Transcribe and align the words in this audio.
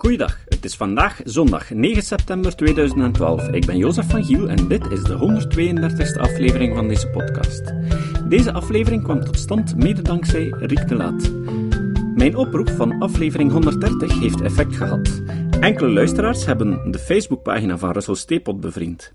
Goeiedag, 0.00 0.38
het 0.48 0.64
is 0.64 0.76
vandaag 0.76 1.20
zondag 1.24 1.70
9 1.70 2.02
september 2.02 2.56
2012. 2.56 3.48
Ik 3.48 3.66
ben 3.66 3.76
Jozef 3.76 4.10
van 4.10 4.24
Giel 4.24 4.48
en 4.48 4.68
dit 4.68 4.90
is 4.90 5.02
de 5.02 5.18
132e 6.16 6.20
aflevering 6.20 6.76
van 6.76 6.88
deze 6.88 7.08
podcast. 7.08 7.72
Deze 8.28 8.52
aflevering 8.52 9.02
kwam 9.02 9.24
tot 9.24 9.38
stand 9.38 9.76
mede 9.76 10.02
dankzij 10.02 10.54
Riek 10.58 10.88
de 10.88 10.94
Laat. 10.94 11.30
Mijn 12.14 12.36
oproep 12.36 12.68
van 12.70 13.00
aflevering 13.00 13.52
130 13.52 14.20
heeft 14.20 14.40
effect 14.40 14.76
gehad. 14.76 15.22
Enkele 15.60 15.90
luisteraars 15.90 16.46
hebben 16.46 16.90
de 16.90 16.98
Facebookpagina 16.98 17.78
van 17.78 17.92
Russell 17.92 18.14
Steepot 18.14 18.60
bevriend. 18.60 19.12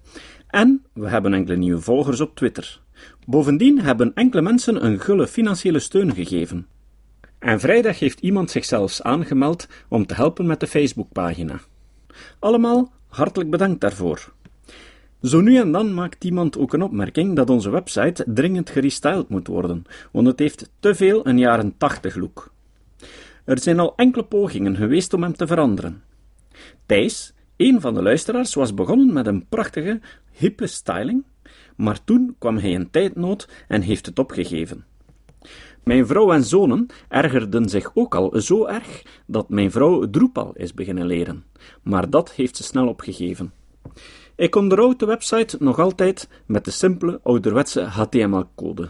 En 0.48 0.84
we 0.94 1.10
hebben 1.10 1.34
enkele 1.34 1.58
nieuwe 1.58 1.82
volgers 1.82 2.22
op 2.22 2.36
Twitter. 2.36 2.82
Bovendien 3.26 3.82
hebben 3.82 4.12
enkele 4.14 4.42
mensen 4.42 4.86
een 4.86 5.00
gulle 5.00 5.28
financiële 5.28 5.80
steun 5.80 6.14
gegeven. 6.14 6.68
En 7.46 7.60
vrijdag 7.60 8.00
heeft 8.00 8.20
iemand 8.20 8.52
zich 8.52 8.66
zelfs 8.66 9.02
aangemeld 9.02 9.68
om 9.88 10.06
te 10.06 10.14
helpen 10.14 10.46
met 10.46 10.60
de 10.60 10.68
Facebookpagina. 10.68 11.60
Allemaal 12.40 12.92
hartelijk 13.08 13.50
bedankt 13.50 13.82
daarvoor. 13.82 14.34
Zo 15.22 15.42
nu 15.42 15.58
en 15.58 15.72
dan 15.72 15.94
maakt 15.94 16.24
iemand 16.24 16.58
ook 16.58 16.74
een 16.74 16.82
opmerking 16.82 17.36
dat 17.36 17.50
onze 17.50 17.70
website 17.70 18.26
dringend 18.28 18.70
gerestyled 18.70 19.30
moet 19.30 19.48
worden, 19.48 19.84
want 20.12 20.28
het 20.28 20.40
heeft 20.40 20.70
te 20.80 20.96
veel 20.96 21.28
een 21.28 21.38
jaren 21.38 21.78
80 21.78 22.16
look. 22.16 22.52
Er 23.44 23.60
zijn 23.60 23.80
al 23.80 23.94
enkele 23.96 24.24
pogingen 24.24 24.76
geweest 24.76 25.14
om 25.14 25.24
hem 25.24 25.36
te 25.36 25.48
veranderen. 25.48 26.04
Thijs, 26.86 27.34
een 27.58 27.82
van 27.82 27.94
de 27.94 28.02
luisteraars, 28.02 28.54
was 28.54 28.74
begonnen 28.74 29.14
met 29.14 29.28
een 29.28 29.46
prachtige, 29.48 30.00
hippe 30.32 30.68
styling, 30.68 31.24
maar 31.76 32.04
toen 32.04 32.36
kwam 32.40 32.58
hij 32.58 32.72
in 32.72 32.90
tijdnood 32.92 33.50
en 33.68 33.82
heeft 33.82 34.06
het 34.06 34.20
opgegeven. 34.20 34.86
Mijn 35.84 36.08
vrouw 36.08 36.32
en 36.32 36.44
zonen 36.44 36.88
ergerden 37.08 37.70
zich 37.70 37.92
ook 37.94 38.16
al 38.16 38.42
zo 38.42 38.66
erg 38.66 39.04
dat 39.26 39.50
mijn 39.50 39.72
vrouw 39.72 40.10
Drupal 40.10 40.52
is 40.54 40.74
beginnen 40.74 41.06
leren, 41.06 41.44
maar 41.84 42.10
dat 42.10 42.32
heeft 42.32 42.58
ze 42.58 42.64
snel 42.64 42.88
opgegeven. 42.88 43.54
Ik 44.36 44.56
onderhoud 44.56 45.00
de 45.00 45.06
website 45.06 45.58
nog 45.60 45.80
altijd 45.80 46.30
met 46.46 46.66
de 46.66 46.72
simpele 46.72 47.20
ouderwetse 47.24 47.82
HTML-code 47.82 48.90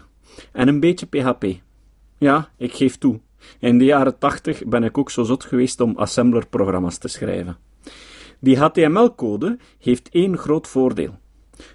en 0.52 0.68
een 0.68 0.80
beetje 0.80 1.06
PHP. 1.06 1.44
Ja, 2.18 2.50
ik 2.56 2.74
geef 2.74 2.98
toe. 2.98 3.20
In 3.58 3.78
de 3.78 3.84
jaren 3.84 4.18
80 4.18 4.64
ben 4.64 4.84
ik 4.84 4.98
ook 4.98 5.10
zo 5.10 5.22
zot 5.22 5.44
geweest 5.44 5.80
om 5.80 5.96
assembler-programma's 5.96 6.98
te 6.98 7.08
schrijven. 7.08 7.56
Die 8.40 8.58
HTML-code 8.58 9.58
heeft 9.78 10.08
één 10.08 10.38
groot 10.38 10.66
voordeel. 10.66 11.18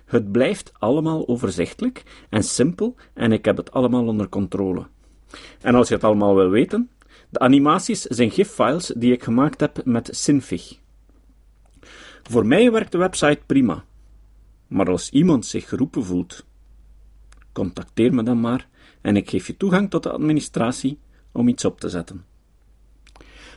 Het 0.06 0.32
blijft 0.32 0.72
allemaal 0.80 1.28
overzichtelijk 1.28 2.04
en 2.30 2.44
simpel 2.44 2.96
en 3.14 3.32
ik 3.32 3.46
heb 3.46 3.58
het 3.58 3.72
allemaal 3.72 4.08
onder 4.08 4.30
controle. 4.30 4.88
En 5.62 5.76
als 5.76 5.88
je 5.88 5.94
het 5.94 6.04
allemaal 6.04 6.36
wil 6.36 6.50
weten, 6.50 6.90
de 7.30 7.40
animaties 7.40 8.02
zijn 8.02 8.32
GIF-files 8.32 8.94
die 8.98 9.14
ik 9.14 9.24
gemaakt 9.24 9.60
heb 9.60 9.86
met 9.86 10.10
Synfig. 10.12 10.80
Voor 12.24 12.46
mij 12.46 12.72
werkt 12.72 12.92
de 12.92 12.98
website 12.98 13.40
prima. 13.46 13.84
Maar 14.68 14.90
als 14.90 15.10
iemand 15.10 15.46
zich 15.46 15.70
geroepen 15.70 16.06
voelt, 16.06 16.46
contacteer 17.52 18.14
me 18.14 18.24
dan 18.24 18.40
maar 18.40 18.68
en 19.02 19.16
ik 19.16 19.30
geef 19.30 19.48
je 19.48 19.58
toegang 19.58 19.90
tot 19.90 20.04
de 20.04 20.12
administratie 20.12 21.00
om 21.32 21.48
iets 21.48 21.66
op 21.66 21.80
te 21.80 21.90
zetten. 21.90 22.26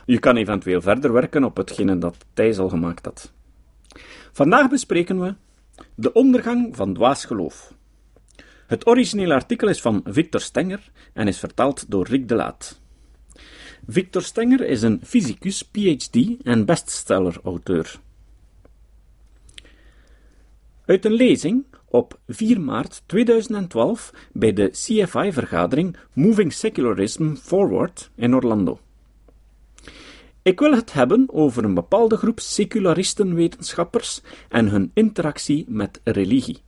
Je 0.05 0.19
kan 0.19 0.35
eventueel 0.35 0.81
verder 0.81 1.13
werken 1.13 1.43
op 1.43 1.57
hetgene 1.57 1.97
dat 1.97 2.25
Thijs 2.33 2.57
al 2.57 2.69
gemaakt 2.69 3.05
had. 3.05 3.33
Vandaag 4.31 4.69
bespreken 4.69 5.19
we 5.19 5.35
de 5.95 6.13
ondergang 6.13 6.75
van 6.75 6.93
dwaas 6.93 7.25
geloof. 7.25 7.73
Het 8.67 8.87
originele 8.87 9.33
artikel 9.33 9.67
is 9.67 9.81
van 9.81 10.01
Victor 10.05 10.41
Stenger 10.41 10.91
en 11.13 11.27
is 11.27 11.39
vertaald 11.39 11.91
door 11.91 12.07
Rick 12.07 12.27
de 12.27 12.35
Laat. 12.35 12.81
Victor 13.87 14.21
Stenger 14.21 14.61
is 14.61 14.81
een 14.81 14.99
fysicus, 15.03 15.63
PhD 15.63 16.43
en 16.43 16.65
bestseller-auteur. 16.65 17.99
Uit 20.85 21.05
een 21.05 21.13
lezing 21.13 21.65
op 21.85 22.19
4 22.27 22.61
maart 22.61 23.03
2012 23.05 24.13
bij 24.33 24.53
de 24.53 24.69
CFI-vergadering 24.69 25.97
Moving 26.13 26.53
Secularism 26.53 27.35
Forward 27.35 28.11
in 28.15 28.35
Orlando. 28.35 28.79
Ik 30.45 30.59
wil 30.59 30.71
het 30.71 30.93
hebben 30.93 31.25
over 31.31 31.63
een 31.63 31.73
bepaalde 31.73 32.17
groep 32.17 32.39
secularistenwetenschappers 32.39 34.21
en 34.49 34.67
hun 34.67 34.91
interactie 34.93 35.65
met 35.67 36.01
religie. 36.03 36.61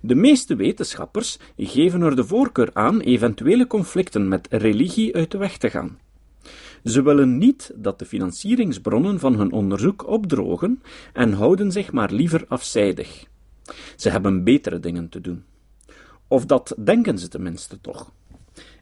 De 0.00 0.14
meeste 0.14 0.56
wetenschappers 0.56 1.38
geven 1.56 2.02
er 2.02 2.16
de 2.16 2.24
voorkeur 2.24 2.70
aan 2.72 3.00
eventuele 3.00 3.66
conflicten 3.66 4.28
met 4.28 4.46
religie 4.50 5.14
uit 5.14 5.30
de 5.30 5.38
weg 5.38 5.56
te 5.56 5.70
gaan. 5.70 5.98
Ze 6.84 7.02
willen 7.02 7.38
niet 7.38 7.72
dat 7.74 7.98
de 7.98 8.04
financieringsbronnen 8.04 9.18
van 9.18 9.34
hun 9.34 9.52
onderzoek 9.52 10.06
opdrogen 10.06 10.82
en 11.12 11.32
houden 11.32 11.72
zich 11.72 11.92
maar 11.92 12.12
liever 12.12 12.44
afzijdig. 12.48 13.24
Ze 13.96 14.10
hebben 14.10 14.44
betere 14.44 14.80
dingen 14.80 15.08
te 15.08 15.20
doen. 15.20 15.44
Of 16.28 16.46
dat 16.46 16.74
denken 16.78 17.18
ze 17.18 17.28
tenminste 17.28 17.80
toch. 17.80 18.12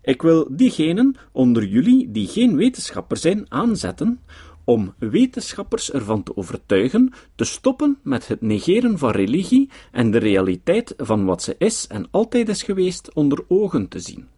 Ik 0.03 0.23
wil 0.23 0.49
diegenen 0.51 1.17
onder 1.33 1.65
jullie 1.65 2.11
die 2.11 2.29
geen 2.29 2.57
wetenschapper 2.57 3.17
zijn 3.17 3.47
aanzetten 3.49 4.21
om 4.65 4.95
wetenschappers 4.99 5.93
ervan 5.93 6.23
te 6.23 6.37
overtuigen 6.37 7.13
te 7.35 7.45
stoppen 7.45 7.99
met 8.03 8.29
het 8.29 8.41
negeren 8.41 8.99
van 8.99 9.11
religie 9.11 9.71
en 9.93 10.11
de 10.11 10.19
realiteit 10.19 10.95
van 10.97 11.25
wat 11.25 11.43
ze 11.43 11.55
is 11.59 11.87
en 11.87 12.09
altijd 12.11 12.49
is 12.49 12.63
geweest 12.63 13.15
onder 13.15 13.45
ogen 13.49 13.89
te 13.89 14.01
zien. 14.01 14.29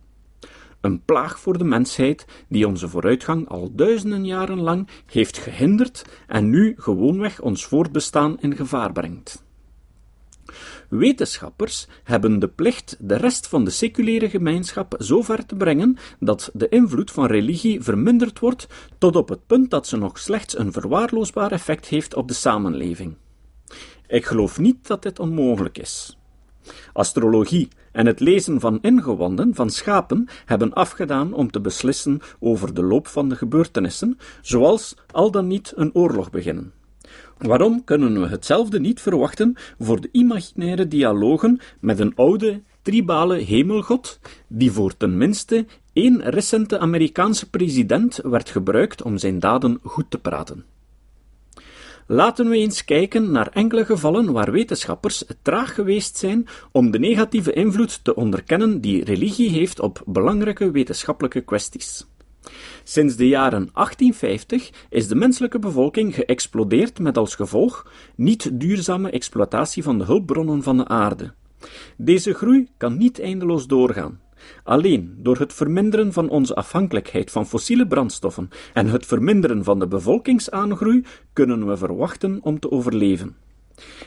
Een 0.80 1.04
plaag 1.04 1.40
voor 1.40 1.58
de 1.58 1.64
mensheid 1.64 2.26
die 2.48 2.66
onze 2.66 2.88
vooruitgang 2.88 3.48
al 3.48 3.70
duizenden 3.74 4.24
jaren 4.24 4.60
lang 4.60 4.88
heeft 5.06 5.38
gehinderd 5.38 6.04
en 6.26 6.50
nu 6.50 6.74
gewoonweg 6.76 7.40
ons 7.40 7.64
voortbestaan 7.66 8.40
in 8.40 8.56
gevaar 8.56 8.92
brengt. 8.92 9.44
Wetenschappers 10.88 11.86
hebben 12.04 12.38
de 12.38 12.48
plicht 12.48 12.96
de 13.00 13.16
rest 13.16 13.46
van 13.46 13.64
de 13.64 13.70
seculiere 13.70 14.30
gemeenschap 14.30 14.94
zo 14.98 15.22
ver 15.22 15.46
te 15.46 15.56
brengen 15.56 15.96
dat 16.20 16.50
de 16.52 16.68
invloed 16.68 17.10
van 17.10 17.26
religie 17.26 17.82
verminderd 17.82 18.38
wordt 18.38 18.66
tot 18.98 19.16
op 19.16 19.28
het 19.28 19.46
punt 19.46 19.70
dat 19.70 19.86
ze 19.86 19.96
nog 19.96 20.18
slechts 20.18 20.58
een 20.58 20.72
verwaarloosbaar 20.72 21.52
effect 21.52 21.86
heeft 21.86 22.14
op 22.14 22.28
de 22.28 22.34
samenleving. 22.34 23.16
Ik 24.06 24.24
geloof 24.24 24.58
niet 24.58 24.86
dat 24.86 25.02
dit 25.02 25.18
onmogelijk 25.18 25.78
is. 25.78 26.16
Astrologie 26.92 27.68
en 27.92 28.06
het 28.06 28.20
lezen 28.20 28.60
van 28.60 28.78
ingewanden 28.80 29.54
van 29.54 29.70
schapen 29.70 30.28
hebben 30.44 30.72
afgedaan 30.72 31.32
om 31.32 31.50
te 31.50 31.60
beslissen 31.60 32.20
over 32.40 32.74
de 32.74 32.82
loop 32.82 33.06
van 33.06 33.28
de 33.28 33.36
gebeurtenissen, 33.36 34.18
zoals 34.42 34.96
al 35.10 35.30
dan 35.30 35.46
niet 35.46 35.72
een 35.76 35.94
oorlog 35.94 36.30
beginnen. 36.30 36.72
Waarom 37.42 37.84
kunnen 37.84 38.20
we 38.20 38.28
hetzelfde 38.28 38.80
niet 38.80 39.00
verwachten 39.00 39.54
voor 39.78 40.00
de 40.00 40.08
imaginaire 40.12 40.88
dialogen 40.88 41.60
met 41.80 41.98
een 41.98 42.14
oude, 42.14 42.62
tribale 42.82 43.36
hemelgod, 43.36 44.20
die 44.48 44.72
voor 44.72 44.96
tenminste 44.96 45.66
één 45.92 46.22
recente 46.22 46.78
Amerikaanse 46.78 47.50
president 47.50 48.20
werd 48.22 48.50
gebruikt 48.50 49.02
om 49.02 49.18
zijn 49.18 49.38
daden 49.38 49.78
goed 49.82 50.10
te 50.10 50.18
praten? 50.18 50.64
Laten 52.06 52.48
we 52.48 52.56
eens 52.56 52.84
kijken 52.84 53.30
naar 53.30 53.48
enkele 53.52 53.84
gevallen 53.84 54.32
waar 54.32 54.52
wetenschappers 54.52 55.24
traag 55.42 55.74
geweest 55.74 56.16
zijn 56.16 56.46
om 56.72 56.90
de 56.90 56.98
negatieve 56.98 57.52
invloed 57.52 58.04
te 58.04 58.14
onderkennen 58.14 58.80
die 58.80 59.04
religie 59.04 59.50
heeft 59.50 59.80
op 59.80 60.02
belangrijke 60.06 60.70
wetenschappelijke 60.70 61.40
kwesties. 61.40 62.06
Sinds 62.84 63.16
de 63.16 63.28
jaren 63.28 63.68
1850 63.72 64.70
is 64.88 65.08
de 65.08 65.14
menselijke 65.14 65.58
bevolking 65.58 66.14
geëxplodeerd 66.14 66.98
met 66.98 67.18
als 67.18 67.34
gevolg 67.34 67.86
niet 68.14 68.60
duurzame 68.60 69.10
exploitatie 69.10 69.82
van 69.82 69.98
de 69.98 70.04
hulpbronnen 70.04 70.62
van 70.62 70.76
de 70.76 70.88
aarde. 70.88 71.34
Deze 71.96 72.34
groei 72.34 72.68
kan 72.76 72.98
niet 72.98 73.20
eindeloos 73.20 73.66
doorgaan. 73.66 74.20
Alleen 74.64 75.14
door 75.18 75.38
het 75.38 75.52
verminderen 75.52 76.12
van 76.12 76.28
onze 76.28 76.54
afhankelijkheid 76.54 77.30
van 77.30 77.46
fossiele 77.46 77.86
brandstoffen 77.86 78.48
en 78.72 78.86
het 78.86 79.06
verminderen 79.06 79.64
van 79.64 79.78
de 79.78 79.86
bevolkingsaangroei 79.86 81.04
kunnen 81.32 81.66
we 81.66 81.76
verwachten 81.76 82.38
om 82.42 82.58
te 82.58 82.70
overleven. 82.70 83.36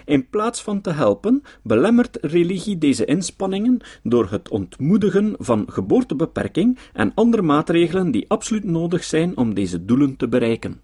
In 0.05 0.29
plaats 0.29 0.61
van 0.61 0.81
te 0.81 0.91
helpen, 0.91 1.43
belemmert 1.63 2.17
religie 2.21 2.77
deze 2.77 3.05
inspanningen 3.05 3.79
door 4.03 4.27
het 4.29 4.49
ontmoedigen 4.49 5.35
van 5.37 5.65
geboortebeperking 5.69 6.77
en 6.93 7.11
andere 7.15 7.41
maatregelen 7.41 8.11
die 8.11 8.29
absoluut 8.29 8.63
nodig 8.63 9.03
zijn 9.03 9.37
om 9.37 9.53
deze 9.53 9.85
doelen 9.85 10.15
te 10.15 10.27
bereiken. 10.27 10.81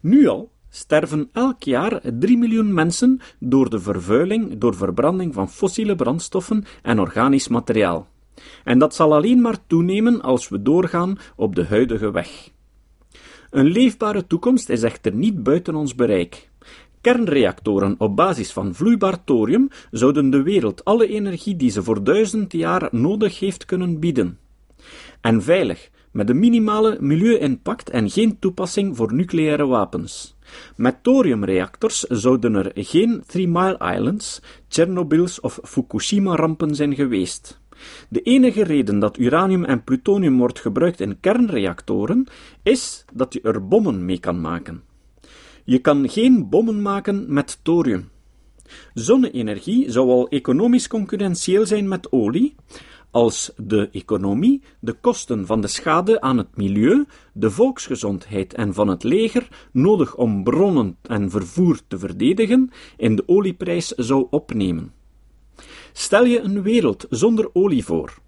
Nu 0.00 0.26
al 0.26 0.50
sterven 0.70 1.28
elk 1.32 1.62
jaar 1.62 2.00
3 2.18 2.38
miljoen 2.38 2.74
mensen 2.74 3.20
door 3.38 3.70
de 3.70 3.80
vervuiling 3.80 4.58
door 4.58 4.74
verbranding 4.74 5.34
van 5.34 5.50
fossiele 5.50 5.96
brandstoffen 5.96 6.64
en 6.82 7.00
organisch 7.00 7.48
materiaal. 7.48 8.08
En 8.64 8.78
dat 8.78 8.94
zal 8.94 9.14
alleen 9.14 9.40
maar 9.40 9.66
toenemen 9.66 10.20
als 10.20 10.48
we 10.48 10.62
doorgaan 10.62 11.18
op 11.36 11.54
de 11.54 11.64
huidige 11.64 12.10
weg. 12.10 12.50
Een 13.50 13.66
leefbare 13.66 14.26
toekomst 14.26 14.68
is 14.68 14.82
echter 14.82 15.14
niet 15.14 15.42
buiten 15.42 15.74
ons 15.74 15.94
bereik. 15.94 16.49
Kernreactoren 17.00 17.94
op 17.98 18.16
basis 18.16 18.52
van 18.52 18.74
vloeibaar 18.74 19.24
thorium 19.24 19.68
zouden 19.90 20.30
de 20.30 20.42
wereld 20.42 20.84
alle 20.84 21.08
energie 21.08 21.56
die 21.56 21.70
ze 21.70 21.82
voor 21.82 22.04
duizend 22.04 22.52
jaar 22.52 22.88
nodig 22.90 23.38
heeft 23.38 23.64
kunnen 23.64 23.98
bieden. 23.98 24.38
En 25.20 25.42
veilig, 25.42 25.90
met 26.10 26.28
een 26.28 26.38
minimale 26.38 26.96
milieu-impact 27.00 27.90
en 27.90 28.10
geen 28.10 28.38
toepassing 28.38 28.96
voor 28.96 29.14
nucleaire 29.14 29.66
wapens. 29.66 30.36
Met 30.76 31.02
thoriumreactors 31.02 32.00
zouden 32.00 32.54
er 32.54 32.70
geen 32.74 33.22
Three 33.26 33.48
Mile 33.48 33.94
Islands, 33.94 34.42
Tchernobyls 34.68 35.40
of 35.40 35.58
Fukushima-rampen 35.62 36.74
zijn 36.74 36.94
geweest. 36.94 37.60
De 38.08 38.22
enige 38.22 38.64
reden 38.64 38.98
dat 38.98 39.18
uranium 39.18 39.64
en 39.64 39.84
plutonium 39.84 40.38
wordt 40.38 40.60
gebruikt 40.60 41.00
in 41.00 41.20
kernreactoren 41.20 42.26
is 42.62 43.04
dat 43.12 43.32
je 43.32 43.40
er 43.40 43.68
bommen 43.68 44.04
mee 44.04 44.20
kan 44.20 44.40
maken. 44.40 44.82
Je 45.64 45.78
kan 45.78 46.08
geen 46.08 46.48
bommen 46.48 46.82
maken 46.82 47.32
met 47.32 47.58
thorium. 47.62 48.08
Zonne-energie 48.94 49.90
zou 49.90 50.08
al 50.08 50.28
economisch 50.28 50.88
concurrentieel 50.88 51.66
zijn 51.66 51.88
met 51.88 52.12
olie, 52.12 52.54
als 53.10 53.52
de 53.56 53.88
economie, 53.92 54.62
de 54.80 54.92
kosten 54.92 55.46
van 55.46 55.60
de 55.60 55.66
schade 55.66 56.20
aan 56.20 56.38
het 56.38 56.56
milieu, 56.56 57.04
de 57.32 57.50
volksgezondheid 57.50 58.54
en 58.54 58.74
van 58.74 58.88
het 58.88 59.02
leger, 59.02 59.68
nodig 59.72 60.16
om 60.16 60.44
bronnen 60.44 60.96
en 61.02 61.30
vervoer 61.30 61.80
te 61.88 61.98
verdedigen, 61.98 62.70
in 62.96 63.16
de 63.16 63.22
olieprijs 63.26 63.88
zou 63.88 64.26
opnemen. 64.30 64.92
Stel 65.92 66.24
je 66.24 66.40
een 66.40 66.62
wereld 66.62 67.06
zonder 67.10 67.50
olie 67.52 67.84
voor. 67.84 68.18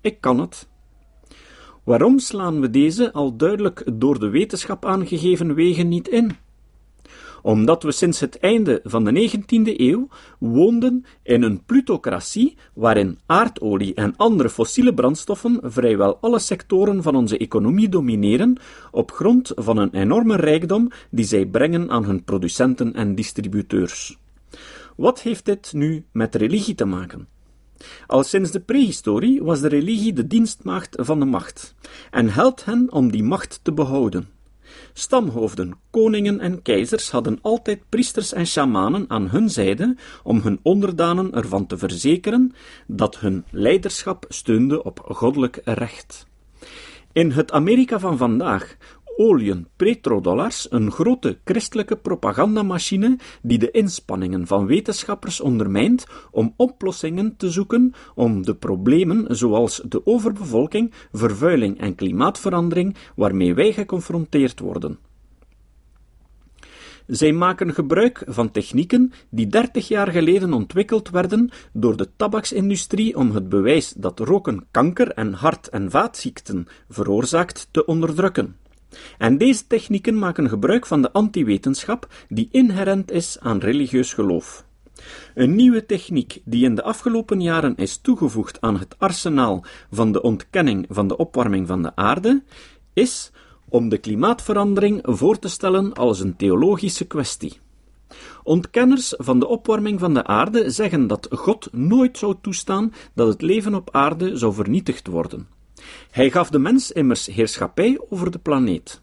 Ik 0.00 0.20
kan 0.20 0.40
het. 0.40 0.68
Waarom 1.84 2.18
slaan 2.18 2.60
we 2.60 2.70
deze 2.70 3.12
al 3.12 3.36
duidelijk 3.36 3.84
door 3.92 4.18
de 4.18 4.28
wetenschap 4.28 4.84
aangegeven 4.84 5.54
wegen 5.54 5.88
niet 5.88 6.08
in? 6.08 6.36
Omdat 7.42 7.82
we 7.82 7.92
sinds 7.92 8.20
het 8.20 8.38
einde 8.38 8.80
van 8.84 9.04
de 9.04 9.30
19e 9.30 9.76
eeuw 9.76 10.08
woonden 10.38 11.04
in 11.22 11.42
een 11.42 11.64
plutocratie 11.64 12.56
waarin 12.74 13.18
aardolie 13.26 13.94
en 13.94 14.16
andere 14.16 14.50
fossiele 14.50 14.94
brandstoffen 14.94 15.60
vrijwel 15.62 16.18
alle 16.20 16.38
sectoren 16.38 17.02
van 17.02 17.16
onze 17.16 17.38
economie 17.38 17.88
domineren 17.88 18.60
op 18.90 19.10
grond 19.10 19.52
van 19.54 19.76
een 19.76 19.94
enorme 19.94 20.36
rijkdom 20.36 20.90
die 21.10 21.24
zij 21.24 21.46
brengen 21.46 21.90
aan 21.90 22.04
hun 22.04 22.24
producenten 22.24 22.94
en 22.94 23.14
distributeurs. 23.14 24.18
Wat 24.96 25.22
heeft 25.22 25.44
dit 25.44 25.72
nu 25.72 26.04
met 26.12 26.34
religie 26.34 26.74
te 26.74 26.84
maken? 26.84 27.28
Al 28.06 28.22
sinds 28.22 28.50
de 28.50 28.60
prehistorie 28.60 29.42
was 29.42 29.60
de 29.60 29.68
religie 29.68 30.12
de 30.12 30.26
dienstmaagd 30.26 30.96
van 31.00 31.18
de 31.18 31.24
macht 31.24 31.74
en 32.10 32.28
helpt 32.28 32.64
hen 32.64 32.92
om 32.92 33.10
die 33.10 33.22
macht 33.22 33.60
te 33.62 33.72
behouden. 33.72 34.28
Stamhoofden, 34.92 35.78
koningen 35.90 36.40
en 36.40 36.62
keizers 36.62 37.10
hadden 37.10 37.38
altijd 37.42 37.82
priesters 37.88 38.32
en 38.32 38.46
shamanen 38.46 39.04
aan 39.08 39.28
hun 39.28 39.50
zijde 39.50 39.96
om 40.22 40.40
hun 40.40 40.60
onderdanen 40.62 41.32
ervan 41.34 41.66
te 41.66 41.78
verzekeren 41.78 42.54
dat 42.86 43.18
hun 43.18 43.44
leiderschap 43.50 44.24
steunde 44.28 44.82
op 44.82 45.00
goddelijk 45.08 45.60
recht. 45.64 46.26
In 47.12 47.30
het 47.30 47.52
Amerika 47.52 47.98
van 47.98 48.16
vandaag 48.16 48.76
olien, 49.20 49.66
petrodollars, 49.76 50.66
een 50.70 50.90
grote 50.90 51.38
christelijke 51.44 51.96
propagandamachine 51.96 53.18
die 53.42 53.58
de 53.58 53.70
inspanningen 53.70 54.46
van 54.46 54.66
wetenschappers 54.66 55.40
ondermijnt 55.40 56.06
om 56.30 56.54
oplossingen 56.56 57.36
te 57.36 57.50
zoeken 57.50 57.94
om 58.14 58.42
de 58.42 58.54
problemen 58.54 59.36
zoals 59.36 59.82
de 59.88 60.06
overbevolking, 60.06 60.92
vervuiling 61.12 61.80
en 61.80 61.94
klimaatverandering 61.94 62.96
waarmee 63.16 63.54
wij 63.54 63.72
geconfronteerd 63.72 64.60
worden. 64.60 64.98
Zij 67.06 67.32
maken 67.32 67.74
gebruik 67.74 68.22
van 68.26 68.50
technieken 68.50 69.12
die 69.30 69.46
30 69.46 69.88
jaar 69.88 70.08
geleden 70.08 70.52
ontwikkeld 70.52 71.10
werden 71.10 71.50
door 71.72 71.96
de 71.96 72.08
tabaksindustrie 72.16 73.16
om 73.16 73.30
het 73.30 73.48
bewijs 73.48 73.92
dat 73.96 74.18
roken 74.18 74.66
kanker 74.70 75.10
en 75.10 75.32
hart- 75.32 75.68
en 75.68 75.90
vaatziekten 75.90 76.66
veroorzaakt 76.88 77.68
te 77.70 77.84
onderdrukken. 77.84 78.60
En 79.18 79.38
deze 79.38 79.66
technieken 79.66 80.18
maken 80.18 80.48
gebruik 80.48 80.86
van 80.86 81.02
de 81.02 81.12
antiwetenschap 81.12 82.08
die 82.28 82.48
inherent 82.50 83.10
is 83.10 83.36
aan 83.40 83.58
religieus 83.58 84.12
geloof. 84.12 84.64
Een 85.34 85.54
nieuwe 85.54 85.86
techniek 85.86 86.40
die 86.44 86.64
in 86.64 86.74
de 86.74 86.82
afgelopen 86.82 87.40
jaren 87.40 87.76
is 87.76 87.96
toegevoegd 87.96 88.60
aan 88.60 88.78
het 88.78 88.94
arsenaal 88.98 89.64
van 89.90 90.12
de 90.12 90.22
ontkenning 90.22 90.86
van 90.88 91.08
de 91.08 91.16
opwarming 91.16 91.66
van 91.66 91.82
de 91.82 91.96
aarde, 91.96 92.42
is 92.92 93.30
om 93.68 93.88
de 93.88 93.98
klimaatverandering 93.98 95.00
voor 95.02 95.38
te 95.38 95.48
stellen 95.48 95.92
als 95.92 96.20
een 96.20 96.36
theologische 96.36 97.06
kwestie. 97.06 97.58
Ontkenners 98.42 99.14
van 99.16 99.38
de 99.38 99.46
opwarming 99.46 100.00
van 100.00 100.14
de 100.14 100.24
aarde 100.24 100.70
zeggen 100.70 101.06
dat 101.06 101.28
God 101.30 101.68
nooit 101.72 102.18
zou 102.18 102.34
toestaan 102.40 102.92
dat 103.14 103.28
het 103.28 103.42
leven 103.42 103.74
op 103.74 103.88
aarde 103.92 104.36
zou 104.36 104.54
vernietigd 104.54 105.06
worden. 105.06 105.48
Hij 106.10 106.30
gaf 106.30 106.50
de 106.50 106.58
mens 106.58 106.92
immers 106.92 107.26
heerschappij 107.26 108.00
over 108.08 108.30
de 108.30 108.38
planeet. 108.38 109.02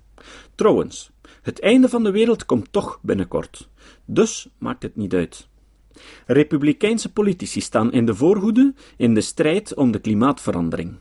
Trouwens, 0.56 1.12
het 1.42 1.60
einde 1.60 1.89
van 1.89 2.04
de 2.04 2.12
wereld 2.12 2.45
komt 2.45 2.72
toch 2.72 3.00
binnenkort, 3.01 3.69
dus 4.06 4.50
maakt 4.57 4.84
het 4.84 4.95
niet 4.95 5.13
uit. 5.13 5.48
Republikeinse 6.25 7.12
politici 7.12 7.62
staan 7.62 7.92
in 7.92 8.06
de 8.06 8.16
voorhoede 8.16 8.74
in 8.98 9.13
de 9.13 9.22
strijd 9.22 9.74
om 9.74 9.92
de 9.92 10.00
klimaatverandering. 10.00 10.98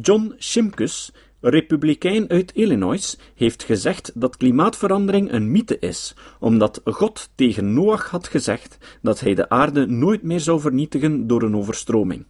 John 0.00 0.34
Shimkus, 0.38 1.12
republikein 1.40 2.28
uit 2.28 2.52
Illinois, 2.52 3.18
heeft 3.34 3.62
gezegd 3.62 4.12
dat 4.14 4.36
klimaatverandering 4.36 5.32
een 5.32 5.50
mythe 5.50 5.78
is, 5.78 6.14
omdat 6.40 6.80
God 6.84 7.30
tegen 7.34 7.74
Noach 7.74 8.10
had 8.10 8.28
gezegd 8.28 8.98
dat 9.02 9.20
hij 9.20 9.34
de 9.34 9.48
aarde 9.48 9.86
nooit 9.86 10.22
meer 10.22 10.40
zou 10.40 10.60
vernietigen 10.60 11.26
door 11.26 11.42
een 11.42 11.56
overstroming. 11.56 12.26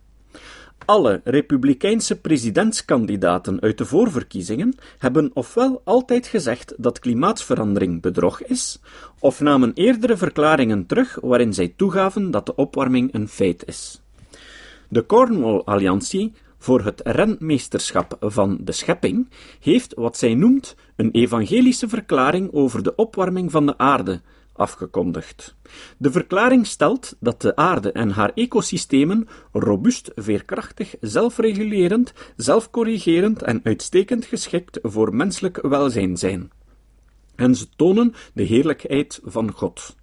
Alle 0.84 1.20
republikeinse 1.24 2.20
presidentskandidaten 2.20 3.60
uit 3.60 3.78
de 3.78 3.84
voorverkiezingen 3.84 4.74
hebben 4.98 5.30
ofwel 5.34 5.80
altijd 5.84 6.26
gezegd 6.26 6.74
dat 6.76 6.98
klimaatverandering 6.98 8.02
bedrog 8.02 8.42
is, 8.42 8.80
of 9.18 9.40
namen 9.40 9.72
eerdere 9.74 10.16
verklaringen 10.16 10.86
terug 10.86 11.18
waarin 11.20 11.54
zij 11.54 11.72
toegaven 11.76 12.30
dat 12.30 12.46
de 12.46 12.54
opwarming 12.54 13.14
een 13.14 13.28
feit 13.28 13.66
is. 13.66 14.00
De 14.88 15.06
Cornwall-alliantie 15.06 16.32
voor 16.58 16.84
het 16.84 17.00
rentmeesterschap 17.04 18.16
van 18.20 18.58
de 18.60 18.72
schepping 18.72 19.28
heeft 19.60 19.94
wat 19.94 20.16
zij 20.16 20.34
noemt 20.34 20.76
een 20.96 21.10
evangelische 21.10 21.88
verklaring 21.88 22.52
over 22.52 22.82
de 22.82 22.94
opwarming 22.94 23.50
van 23.50 23.66
de 23.66 23.78
aarde, 23.78 24.20
afgekondigd. 24.56 25.54
De 25.98 26.10
verklaring 26.10 26.66
stelt 26.66 27.16
dat 27.20 27.40
de 27.40 27.56
aarde 27.56 27.92
en 27.92 28.10
haar 28.10 28.32
ecosystemen 28.34 29.28
robuust, 29.52 30.10
veerkrachtig, 30.14 30.94
zelfregulerend, 31.00 32.12
zelfcorrigerend 32.36 33.42
en 33.42 33.60
uitstekend 33.64 34.24
geschikt 34.24 34.78
voor 34.82 35.14
menselijk 35.14 35.62
welzijn 35.62 36.16
zijn. 36.16 36.50
En 37.34 37.54
ze 37.54 37.66
tonen 37.76 38.14
de 38.34 38.42
heerlijkheid 38.42 39.20
van 39.24 39.52
God. 39.52 39.96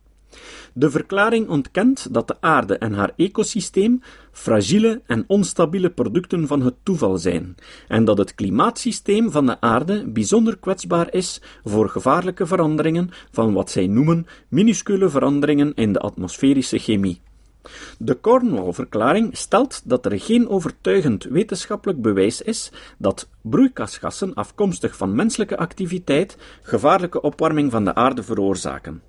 De 0.74 0.90
verklaring 0.90 1.50
ontkent 1.50 2.14
dat 2.14 2.28
de 2.28 2.36
aarde 2.40 2.78
en 2.78 2.94
haar 2.94 3.14
ecosysteem 3.16 4.02
fragiele 4.32 5.02
en 5.06 5.24
onstabiele 5.28 5.90
producten 5.90 6.48
van 6.48 6.62
het 6.62 6.76
toeval 6.84 7.18
zijn, 7.18 7.56
en 7.88 8.06
dat 8.06 8.18
het 8.18 8.36
klimaatsysteem 8.36 9.32
van 9.32 9.46
de 9.46 9.62
aarde 9.62 10.08
bijzonder 10.08 10.58
kwetsbaar 10.58 11.14
is 11.14 11.42
voor 11.64 11.90
gevaarlijke 11.90 12.46
veranderingen 12.46 13.10
van 13.32 13.54
wat 13.54 13.72
zij 13.72 13.88
noemen 13.88 14.28
minuscule 14.48 15.10
veranderingen 15.10 15.74
in 15.74 15.94
de 15.94 16.00
atmosferische 16.00 16.78
chemie. 16.78 17.22
De 17.98 18.20
Cornwall-verklaring 18.20 19.38
stelt 19.38 19.82
dat 19.86 20.06
er 20.06 20.20
geen 20.20 20.50
overtuigend 20.50 21.24
wetenschappelijk 21.24 22.02
bewijs 22.02 22.42
is 22.42 22.72
dat 22.98 23.30
broeikasgassen 23.42 24.34
afkomstig 24.34 24.98
van 24.98 25.16
menselijke 25.16 25.58
activiteit 25.58 26.38
gevaarlijke 26.62 27.22
opwarming 27.22 27.72
van 27.72 27.86
de 27.86 27.96
aarde 27.96 28.24
veroorzaken. 28.24 29.02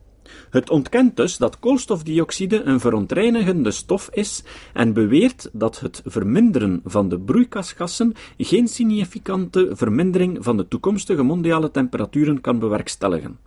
Het 0.50 0.70
ontkent 0.70 1.16
dus 1.16 1.36
dat 1.36 1.58
koolstofdioxide 1.58 2.62
een 2.62 2.80
verontreinigende 2.80 3.70
stof 3.70 4.08
is 4.12 4.44
en 4.72 4.92
beweert 4.92 5.50
dat 5.52 5.80
het 5.80 6.02
verminderen 6.04 6.80
van 6.84 7.08
de 7.08 7.20
broeikasgassen 7.20 8.12
geen 8.38 8.68
significante 8.68 9.70
vermindering 9.72 10.38
van 10.40 10.56
de 10.56 10.68
toekomstige 10.68 11.22
mondiale 11.22 11.70
temperaturen 11.70 12.40
kan 12.40 12.58
bewerkstelligen. 12.58 13.38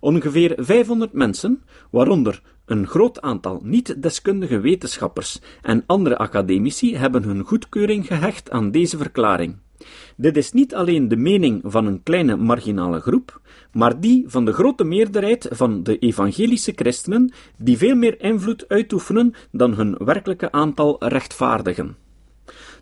Ongeveer 0.00 0.54
500 0.56 1.12
mensen, 1.12 1.62
waaronder 1.90 2.42
een 2.64 2.86
groot 2.86 3.20
aantal 3.20 3.60
niet-deskundige 3.64 4.60
wetenschappers 4.60 5.40
en 5.62 5.84
andere 5.86 6.18
academici, 6.18 6.96
hebben 6.96 7.22
hun 7.22 7.42
goedkeuring 7.42 8.06
gehecht 8.06 8.50
aan 8.50 8.70
deze 8.70 8.96
verklaring. 8.96 9.56
Dit 10.16 10.36
is 10.36 10.52
niet 10.52 10.74
alleen 10.74 11.08
de 11.08 11.16
mening 11.16 11.60
van 11.64 11.86
een 11.86 12.02
kleine 12.02 12.36
marginale 12.36 13.00
groep, 13.00 13.40
maar 13.72 14.00
die 14.00 14.24
van 14.26 14.44
de 14.44 14.52
grote 14.52 14.84
meerderheid 14.84 15.48
van 15.50 15.82
de 15.82 15.98
evangelische 15.98 16.72
christenen, 16.74 17.32
die 17.56 17.78
veel 17.78 17.96
meer 17.96 18.20
invloed 18.20 18.68
uitoefenen 18.68 19.34
dan 19.50 19.74
hun 19.74 19.96
werkelijke 19.98 20.52
aantal 20.52 20.96
rechtvaardigen. 20.98 21.96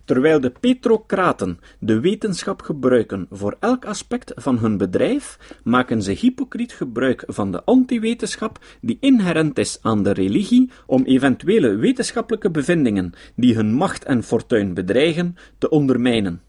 Terwijl 0.04 0.40
de 0.40 0.52
petrocraten 0.61 1.59
de 1.78 2.00
wetenschap 2.00 2.62
gebruiken 2.62 3.26
voor 3.30 3.57
elk 3.61 3.85
aspect 3.85 4.33
van 4.35 4.59
hun 4.59 4.76
bedrijf, 4.76 5.38
maken 5.64 6.02
ze 6.02 6.12
hypocriet 6.12 6.73
gebruik 6.73 7.25
van 7.26 7.52
de 7.52 7.64
antiwetenschap 7.64 8.59
die 8.80 8.97
inherent 9.00 9.59
is 9.59 9.78
aan 9.83 10.02
de 10.02 10.12
religie 10.12 10.71
om 10.87 11.04
eventuele 11.04 11.76
wetenschappelijke 11.76 12.50
bevindingen 12.50 13.12
die 13.37 13.54
hun 13.54 13.73
macht 13.73 14.04
en 14.04 14.23
fortuin 14.23 14.75
bedreigen 14.75 15.37
te 15.59 15.69
ondermijnen. 15.69 16.40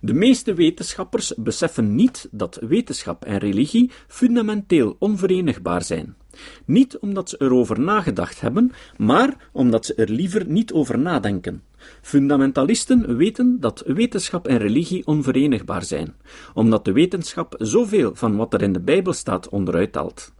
De 0.00 0.14
meeste 0.14 0.54
wetenschappers 0.54 1.34
beseffen 1.36 1.94
niet 1.94 2.28
dat 2.30 2.58
wetenschap 2.60 3.24
en 3.24 3.38
religie 3.38 3.90
fundamenteel 4.06 4.96
onverenigbaar 4.98 5.82
zijn. 5.82 6.16
Niet 6.64 6.98
omdat 6.98 7.28
ze 7.28 7.36
erover 7.38 7.80
nagedacht 7.80 8.40
hebben, 8.40 8.72
maar 8.96 9.48
omdat 9.52 9.86
ze 9.86 9.94
er 9.94 10.10
liever 10.10 10.46
niet 10.46 10.72
over 10.72 10.98
nadenken. 10.98 11.62
Fundamentalisten 12.02 13.16
weten 13.16 13.60
dat 13.60 13.82
wetenschap 13.86 14.48
en 14.48 14.58
religie 14.58 15.06
onverenigbaar 15.06 15.84
zijn, 15.84 16.14
omdat 16.54 16.84
de 16.84 16.92
wetenschap 16.92 17.54
zoveel 17.58 18.14
van 18.14 18.36
wat 18.36 18.54
er 18.54 18.62
in 18.62 18.72
de 18.72 18.80
Bijbel 18.80 19.12
staat 19.12 19.48
onderuit 19.48 19.94
haalt. 19.94 20.32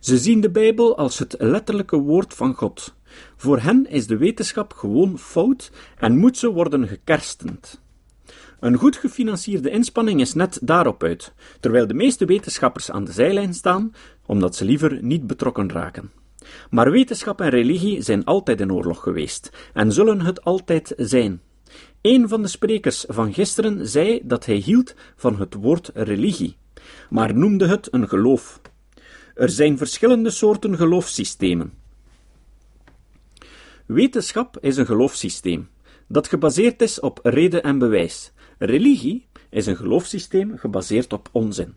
Ze 0.00 0.18
zien 0.18 0.40
de 0.40 0.50
Bijbel 0.50 0.96
als 0.96 1.18
het 1.18 1.34
letterlijke 1.38 1.96
woord 1.96 2.34
van 2.34 2.54
God. 2.54 2.94
Voor 3.36 3.58
hen 3.58 3.86
is 3.90 4.06
de 4.06 4.16
wetenschap 4.16 4.72
gewoon 4.72 5.18
fout 5.18 5.70
en 5.98 6.18
moet 6.18 6.38
ze 6.38 6.52
worden 6.52 6.88
gekerstend. 6.88 7.84
Een 8.60 8.76
goed 8.76 8.96
gefinancierde 8.96 9.70
inspanning 9.70 10.20
is 10.20 10.34
net 10.34 10.58
daarop 10.62 11.02
uit, 11.02 11.32
terwijl 11.60 11.86
de 11.86 11.94
meeste 11.94 12.24
wetenschappers 12.24 12.90
aan 12.90 13.04
de 13.04 13.12
zijlijn 13.12 13.54
staan, 13.54 13.94
omdat 14.26 14.56
ze 14.56 14.64
liever 14.64 15.02
niet 15.02 15.26
betrokken 15.26 15.72
raken. 15.72 16.10
Maar 16.70 16.90
wetenschap 16.90 17.40
en 17.40 17.48
religie 17.48 18.02
zijn 18.02 18.24
altijd 18.24 18.60
in 18.60 18.72
oorlog 18.72 19.02
geweest 19.02 19.70
en 19.72 19.92
zullen 19.92 20.20
het 20.20 20.44
altijd 20.44 20.92
zijn. 20.96 21.40
Een 22.00 22.28
van 22.28 22.42
de 22.42 22.48
sprekers 22.48 23.04
van 23.08 23.32
gisteren 23.32 23.88
zei 23.88 24.20
dat 24.22 24.46
hij 24.46 24.56
hield 24.56 24.94
van 25.16 25.38
het 25.38 25.54
woord 25.54 25.90
religie, 25.94 26.56
maar 27.10 27.34
noemde 27.34 27.66
het 27.66 27.88
een 27.90 28.08
geloof. 28.08 28.60
Er 29.34 29.50
zijn 29.50 29.78
verschillende 29.78 30.30
soorten 30.30 30.76
geloofssystemen. 30.76 31.72
Wetenschap 33.86 34.58
is 34.60 34.76
een 34.76 34.86
geloofssysteem 34.86 35.68
dat 36.08 36.28
gebaseerd 36.28 36.82
is 36.82 37.00
op 37.00 37.20
reden 37.22 37.62
en 37.62 37.78
bewijs. 37.78 38.32
Religie 38.58 39.26
is 39.50 39.66
een 39.66 39.76
geloofssysteem 39.76 40.56
gebaseerd 40.56 41.12
op 41.12 41.28
onzin. 41.32 41.74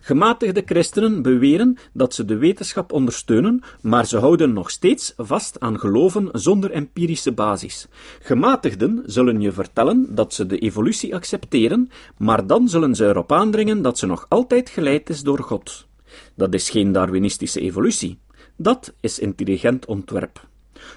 Gematigde 0.00 0.62
christenen 0.64 1.22
beweren 1.22 1.76
dat 1.92 2.14
ze 2.14 2.24
de 2.24 2.36
wetenschap 2.36 2.92
ondersteunen, 2.92 3.62
maar 3.80 4.06
ze 4.06 4.18
houden 4.18 4.52
nog 4.52 4.70
steeds 4.70 5.12
vast 5.16 5.60
aan 5.60 5.78
geloven 5.78 6.28
zonder 6.32 6.70
empirische 6.70 7.32
basis. 7.32 7.88
Gematigden 8.20 9.02
zullen 9.06 9.40
je 9.40 9.52
vertellen 9.52 10.14
dat 10.14 10.34
ze 10.34 10.46
de 10.46 10.58
evolutie 10.58 11.14
accepteren, 11.14 11.90
maar 12.18 12.46
dan 12.46 12.68
zullen 12.68 12.94
ze 12.94 13.06
erop 13.06 13.32
aandringen 13.32 13.82
dat 13.82 13.98
ze 13.98 14.06
nog 14.06 14.26
altijd 14.28 14.70
geleid 14.70 15.10
is 15.10 15.22
door 15.22 15.42
God. 15.42 15.86
Dat 16.34 16.54
is 16.54 16.70
geen 16.70 16.92
Darwinistische 16.92 17.60
evolutie. 17.60 18.18
Dat 18.56 18.94
is 19.00 19.18
intelligent 19.18 19.86
ontwerp. 19.86 20.46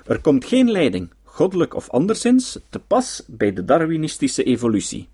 Er 0.06 0.22
komt 0.22 0.46
geen 0.46 0.72
leiding, 0.72 1.10
goddelijk 1.38 1.76
of 1.76 1.90
anderszins, 1.90 2.60
te 2.70 2.80
pas 2.80 3.24
bij 3.28 3.54
de 3.54 3.66
Darwinistische 3.66 4.44
evolutie. 4.44 5.08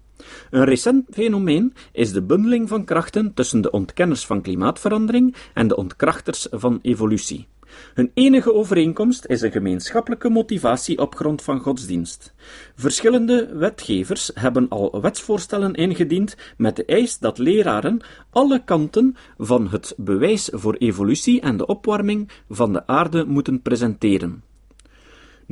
Een 0.50 0.63
recent 0.63 1.06
fenomeen 1.12 1.74
is 1.92 2.12
de 2.12 2.22
bundeling 2.22 2.70
van 2.70 2.86
krachten 2.86 3.34
tussen 3.34 3.62
de 3.62 3.72
ontkenners 3.72 4.25
van 4.25 4.42
klimaatverandering 4.42 5.36
en 5.53 5.68
de 5.68 5.75
ontkrachters 5.75 6.48
van 6.51 6.80
evolutie. 6.82 7.48
Hun 7.94 8.12
enige 8.13 8.53
overeenkomst 8.53 9.25
is 9.25 9.42
een 9.42 9.51
gemeenschappelijke 9.51 10.30
motivatie 10.30 11.00
op 11.00 11.15
grond 11.15 11.42
van 11.42 11.60
godsdienst. 11.60 12.34
Verschillende 12.75 13.50
wetgevers 13.53 14.32
hebben 14.34 14.70
al 14.70 15.01
wetsvoorstellen 15.01 15.74
ingediend 15.74 16.36
met 16.58 16.75
de 16.75 16.86
eis 16.86 17.20
dat 17.20 17.38
leraren 17.38 18.01
alle 18.30 18.63
kanten 18.63 19.15
van 19.38 19.68
het 19.68 19.94
bewijs 19.98 20.50
voor 20.51 20.75
evolutie 20.75 21.42
en 21.42 21.58
de 21.58 21.65
opwarming 21.65 22.30
van 22.50 22.74
de 22.74 22.88
aarde 22.88 23.25
moeten 23.25 23.62
presenteren. 23.62 24.44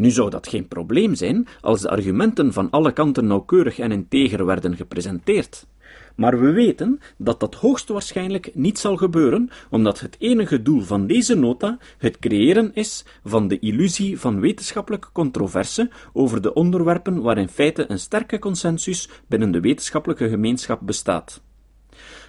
Nu 0.02 0.10
zou 0.10 0.30
dat 0.30 0.48
geen 0.48 0.68
probleem 0.68 1.16
zijn 1.16 1.48
als 1.62 1.82
de 1.82 1.90
argumenten 1.90 2.54
van 2.54 2.70
alle 2.70 2.92
kanten 2.92 3.28
nauwkeurig 3.28 3.80
en 3.80 3.92
integer 3.92 4.46
werden 4.46 4.76
gepresenteerd. 4.76 5.68
Maar 6.16 6.40
we 6.40 6.52
weten 6.52 7.00
dat 7.18 7.40
dat 7.40 7.56
hoogstwaarschijnlijk 7.56 8.52
niet 8.54 8.80
zal 8.80 8.98
gebeuren, 8.98 9.50
omdat 9.70 10.00
het 10.00 10.16
enige 10.20 10.62
doel 10.62 10.82
van 10.82 11.08
deze 11.08 11.36
nota 11.36 11.78
het 11.98 12.20
creëren 12.20 12.72
is 12.74 13.06
van 13.24 13.48
de 13.48 13.60
illusie 13.60 14.20
van 14.20 14.40
wetenschappelijke 14.40 15.08
controverse 15.12 15.90
over 16.14 16.42
de 16.42 16.54
onderwerpen 16.54 17.22
waar 17.22 17.38
in 17.38 17.50
feite 17.50 17.86
een 17.88 18.00
sterke 18.00 18.40
consensus 18.40 19.10
binnen 19.28 19.52
de 19.52 19.60
wetenschappelijke 19.60 20.30
gemeenschap 20.30 20.80
bestaat. 20.84 21.42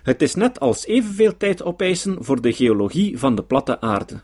Het 0.02 0.23
is 0.23 0.35
net 0.35 0.61
als 0.61 0.87
evenveel 0.87 1.37
tijd 1.37 1.62
opeisen 1.62 2.17
voor 2.25 2.41
de 2.41 2.52
geologie 2.52 3.19
van 3.19 3.35
de 3.35 3.43
platte 3.43 3.81
aarde. 3.81 4.21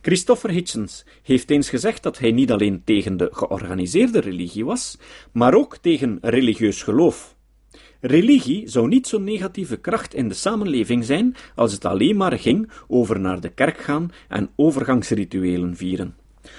Christopher 0.00 0.50
Hitchens 0.50 1.04
heeft 1.22 1.50
eens 1.50 1.68
gezegd 1.68 2.02
dat 2.02 2.18
hij 2.18 2.32
niet 2.32 2.52
alleen 2.52 2.82
tegen 2.84 3.16
de 3.16 3.28
georganiseerde 3.32 4.20
religie 4.20 4.64
was, 4.64 4.98
maar 5.32 5.54
ook 5.54 5.76
tegen 5.76 6.18
religieus 6.20 6.82
geloof. 6.82 7.36
Religie 8.00 8.68
zou 8.68 8.88
niet 8.88 9.06
zo'n 9.06 9.24
negatieve 9.24 9.76
kracht 9.76 10.14
in 10.14 10.28
de 10.28 10.34
samenleving 10.34 11.04
zijn 11.04 11.36
als 11.54 11.72
het 11.72 11.84
alleen 11.84 12.16
maar 12.16 12.38
ging 12.38 12.70
over 12.88 13.20
naar 13.20 13.40
de 13.40 13.48
kerk 13.48 13.78
gaan 13.78 14.10
en 14.28 14.50
overgangsrituelen 14.56 15.76
vieren. 15.76 16.16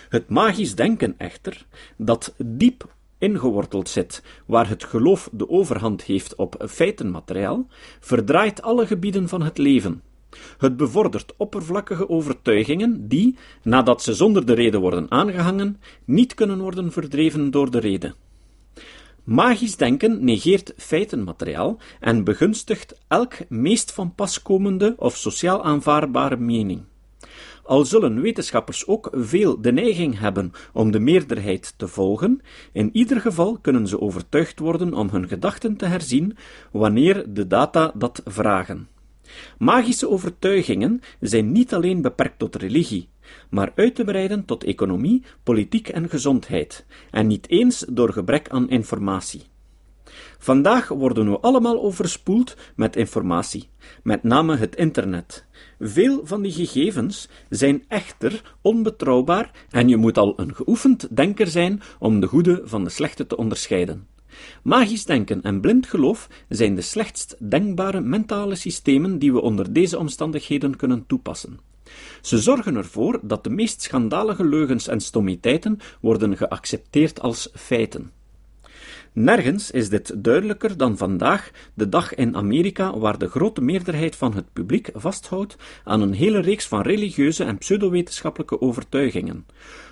Het 0.09 0.29
magisch 0.29 0.75
denken 0.75 1.15
echter, 1.17 1.65
dat 1.97 2.33
diep 2.37 2.93
ingeworteld 3.17 3.89
zit, 3.89 4.23
waar 4.45 4.69
het 4.69 4.83
geloof 4.83 5.29
de 5.31 5.49
overhand 5.49 6.03
heeft 6.03 6.35
op 6.35 6.65
feitenmateriaal, 6.69 7.67
verdraait 7.99 8.61
alle 8.61 8.87
gebieden 8.87 9.29
van 9.29 9.41
het 9.41 9.57
leven. 9.57 10.01
Het 10.57 10.77
bevordert 10.77 11.33
oppervlakkige 11.37 12.09
overtuigingen 12.09 13.07
die, 13.07 13.37
nadat 13.63 14.01
ze 14.03 14.13
zonder 14.13 14.45
de 14.45 14.53
reden 14.53 14.79
worden 14.79 15.11
aangehangen, 15.11 15.81
niet 16.05 16.33
kunnen 16.33 16.59
worden 16.59 16.91
verdreven 16.91 17.51
door 17.51 17.71
de 17.71 17.79
reden. 17.79 18.15
Magisch 19.23 19.75
denken 19.75 20.23
negeert 20.23 20.73
feitenmateriaal 20.77 21.77
en 21.99 22.23
begunstigt 22.23 22.95
elk 23.07 23.33
meest 23.49 23.91
van 23.91 24.15
pas 24.15 24.41
komende 24.41 24.93
of 24.97 25.15
sociaal 25.15 25.63
aanvaardbare 25.63 26.37
mening. 26.37 26.83
Al 27.63 27.85
zullen 27.85 28.21
wetenschappers 28.21 28.87
ook 28.87 29.09
veel 29.11 29.61
de 29.61 29.71
neiging 29.71 30.19
hebben 30.19 30.51
om 30.73 30.91
de 30.91 30.99
meerderheid 30.99 31.73
te 31.77 31.87
volgen, 31.87 32.41
in 32.71 32.89
ieder 32.93 33.21
geval 33.21 33.57
kunnen 33.61 33.87
ze 33.87 34.01
overtuigd 34.01 34.59
worden 34.59 34.93
om 34.93 35.09
hun 35.09 35.27
gedachten 35.27 35.77
te 35.77 35.85
herzien 35.85 36.37
wanneer 36.71 37.33
de 37.33 37.47
data 37.47 37.91
dat 37.95 38.21
vragen. 38.25 38.87
Magische 39.57 40.09
overtuigingen 40.09 41.01
zijn 41.19 41.51
niet 41.51 41.73
alleen 41.73 42.01
beperkt 42.01 42.39
tot 42.39 42.55
religie, 42.55 43.09
maar 43.49 43.71
uit 43.75 43.95
te 43.95 44.03
breiden 44.03 44.45
tot 44.45 44.63
economie, 44.63 45.23
politiek 45.43 45.87
en 45.87 46.09
gezondheid, 46.09 46.85
en 47.11 47.27
niet 47.27 47.49
eens 47.49 47.85
door 47.89 48.13
gebrek 48.13 48.49
aan 48.49 48.69
informatie. 48.69 49.41
Vandaag 50.37 50.87
worden 50.87 51.31
we 51.31 51.39
allemaal 51.39 51.81
overspoeld 51.81 52.55
met 52.75 52.95
informatie, 52.95 53.69
met 54.03 54.23
name 54.23 54.55
het 54.55 54.75
internet. 54.75 55.45
Veel 55.79 56.21
van 56.23 56.41
die 56.41 56.51
gegevens 56.51 57.29
zijn 57.49 57.83
echter 57.87 58.55
onbetrouwbaar 58.61 59.51
en 59.69 59.87
je 59.87 59.97
moet 59.97 60.17
al 60.17 60.33
een 60.39 60.55
geoefend 60.55 61.15
denker 61.15 61.47
zijn 61.47 61.81
om 61.99 62.19
de 62.19 62.27
goede 62.27 62.61
van 62.63 62.83
de 62.83 62.89
slechte 62.89 63.27
te 63.27 63.37
onderscheiden. 63.37 64.07
Magisch 64.63 65.05
denken 65.05 65.41
en 65.41 65.61
blind 65.61 65.87
geloof 65.87 66.27
zijn 66.49 66.75
de 66.75 66.81
slechtst 66.81 67.35
denkbare 67.39 68.01
mentale 68.01 68.55
systemen 68.55 69.19
die 69.19 69.33
we 69.33 69.41
onder 69.41 69.73
deze 69.73 69.97
omstandigheden 69.97 70.75
kunnen 70.75 71.03
toepassen. 71.07 71.59
Ze 72.21 72.37
zorgen 72.37 72.75
ervoor 72.75 73.19
dat 73.23 73.43
de 73.43 73.49
meest 73.49 73.81
schandalige 73.81 74.45
leugens 74.45 74.87
en 74.87 74.99
stommiteiten 74.99 75.79
worden 76.01 76.37
geaccepteerd 76.37 77.21
als 77.21 77.49
feiten. 77.53 78.11
Nergens 79.13 79.71
is 79.71 79.89
dit 79.89 80.23
duidelijker 80.23 80.77
dan 80.77 80.97
vandaag, 80.97 81.51
de 81.73 81.89
dag 81.89 82.15
in 82.15 82.35
Amerika 82.35 82.97
waar 82.97 83.17
de 83.17 83.27
grote 83.27 83.61
meerderheid 83.61 84.15
van 84.15 84.35
het 84.35 84.53
publiek 84.53 84.89
vasthoudt 84.93 85.55
aan 85.83 86.01
een 86.01 86.13
hele 86.13 86.39
reeks 86.39 86.67
van 86.67 86.81
religieuze 86.81 87.43
en 87.43 87.57
pseudowetenschappelijke 87.57 88.61
overtuigingen 88.61 89.45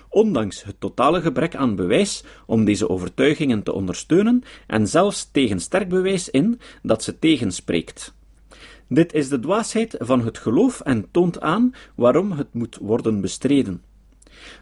ondanks 0.08 0.64
het 0.64 0.80
totale 0.80 1.20
gebrek 1.20 1.54
aan 1.54 1.76
bewijs 1.76 2.24
om 2.46 2.64
deze 2.64 2.88
overtuigingen 2.88 3.62
te 3.62 3.72
ondersteunen 3.72 4.42
en 4.66 4.88
zelfs 4.88 5.28
tegen 5.32 5.60
sterk 5.60 5.88
bewijs 5.88 6.30
in 6.30 6.60
dat 6.82 7.02
ze 7.02 7.18
tegenspreekt. 7.18 8.14
Dit 8.88 9.12
is 9.12 9.28
de 9.28 9.40
dwaasheid 9.40 9.96
van 9.98 10.24
het 10.24 10.38
geloof 10.38 10.80
en 10.80 11.10
toont 11.10 11.40
aan 11.40 11.74
waarom 11.94 12.32
het 12.32 12.54
moet 12.54 12.78
worden 12.80 13.20
bestreden. 13.20 13.82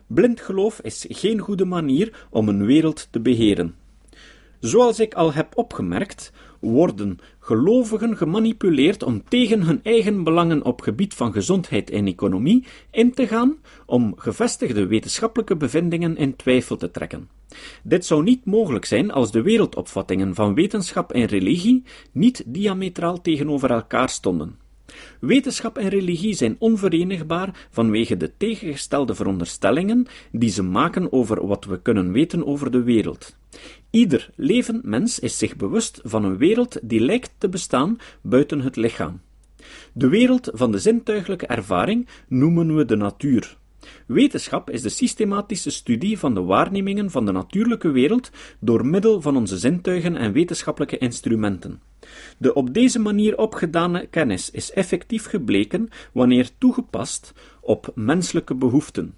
Blind 0.07 0.41
geloof 0.41 0.81
is 0.81 1.07
geen 1.09 1.39
goede 1.39 1.65
manier 1.65 2.27
om 2.31 2.49
een 2.49 2.67
wereld 2.67 3.09
te 3.11 3.21
beheren. 3.21 3.75
Zoals 4.61 5.01
ik 5.01 5.15
al 5.15 5.33
heb 5.33 5.57
opgemerkt, 5.57 6.33
worden 6.61 7.19
gelovigen 7.39 8.17
gemanipuleerd 8.17 9.03
om 9.03 9.23
tegen 9.29 9.63
hun 9.63 9.81
eigen 9.83 10.25
belangen 10.25 10.65
op 10.65 10.81
gebied 10.81 11.15
van 11.15 11.33
gezondheid 11.33 11.91
en 11.91 12.07
economie 12.07 12.65
in 12.91 13.15
te 13.15 13.27
gaan, 13.27 13.57
om 13.87 14.15
gevestigde 14.17 14.87
wetenschappelijke 14.87 15.57
bevindingen 15.57 16.17
in 16.17 16.37
twijfel 16.37 16.77
te 16.77 16.91
trekken. 16.91 17.29
Dit 17.83 18.07
zou 18.07 18.23
niet 18.23 18.45
mogelijk 18.45 18.85
zijn 18.85 19.11
als 19.11 19.31
de 19.31 19.43
wereldopvattingen 19.43 20.35
van 20.35 20.55
wetenschap 20.55 21.13
en 21.13 21.25
religie 21.25 21.83
niet 22.13 22.43
diametraal 22.47 23.21
tegenover 23.21 23.71
elkaar 23.71 24.09
stonden. 24.09 24.66
Wetenschap 25.21 25.79
en 25.79 25.89
religie 25.89 26.35
zijn 26.35 26.57
onverenigbaar 26.59 27.67
vanwege 27.71 28.17
de 28.17 28.33
tegengestelde 28.37 29.15
veronderstellingen 29.15 30.07
die 30.33 30.51
ze 30.51 30.63
maken 30.63 31.13
over 31.13 31.47
wat 31.47 31.65
we 31.65 31.83
kunnen 31.83 32.13
weten 32.13 32.47
over 32.47 32.71
de 32.71 32.83
wereld. 32.83 33.37
Ieder 33.91 34.31
levend 34.35 34.85
mens 34.85 35.19
is 35.19 35.39
zich 35.39 35.57
bewust 35.57 36.01
van 36.03 36.25
een 36.25 36.37
wereld 36.37 36.79
die 36.83 37.01
lijkt 37.01 37.35
te 37.39 37.49
bestaan 37.49 37.99
buiten 38.21 38.61
het 38.61 38.77
lichaam. 38.77 39.21
De 39.93 40.09
wereld 40.09 40.51
van 40.53 40.73
de 40.73 40.79
zintuiglijke 40.79 41.47
ervaring 41.47 42.09
noemen 42.29 42.77
we 42.77 42.85
de 42.85 42.97
natuur. 42.97 43.57
Wetenschap 44.07 44.71
is 44.71 44.83
de 44.83 44.89
systematische 44.89 45.71
studie 45.71 46.19
van 46.19 46.35
de 46.35 46.43
waarnemingen 46.43 47.11
van 47.11 47.27
de 47.27 47.33
natuurlijke 47.33 47.91
wereld 47.91 48.31
door 48.61 48.87
middel 48.87 49.21
van 49.21 49.37
onze 49.37 49.59
zintuigen 49.59 50.17
en 50.17 50.33
wetenschappelijke 50.33 50.99
instrumenten. 50.99 51.81
De 52.39 52.55
op 52.55 52.75
deze 52.75 52.99
manier 52.99 53.39
opgedane 53.39 54.07
kennis 54.07 54.51
is 54.51 54.73
effectief 54.73 55.27
gebleken 55.27 55.89
wanneer 56.13 56.51
toegepast 56.59 57.33
op 57.61 57.93
menselijke 57.95 58.55
behoeften. 58.55 59.15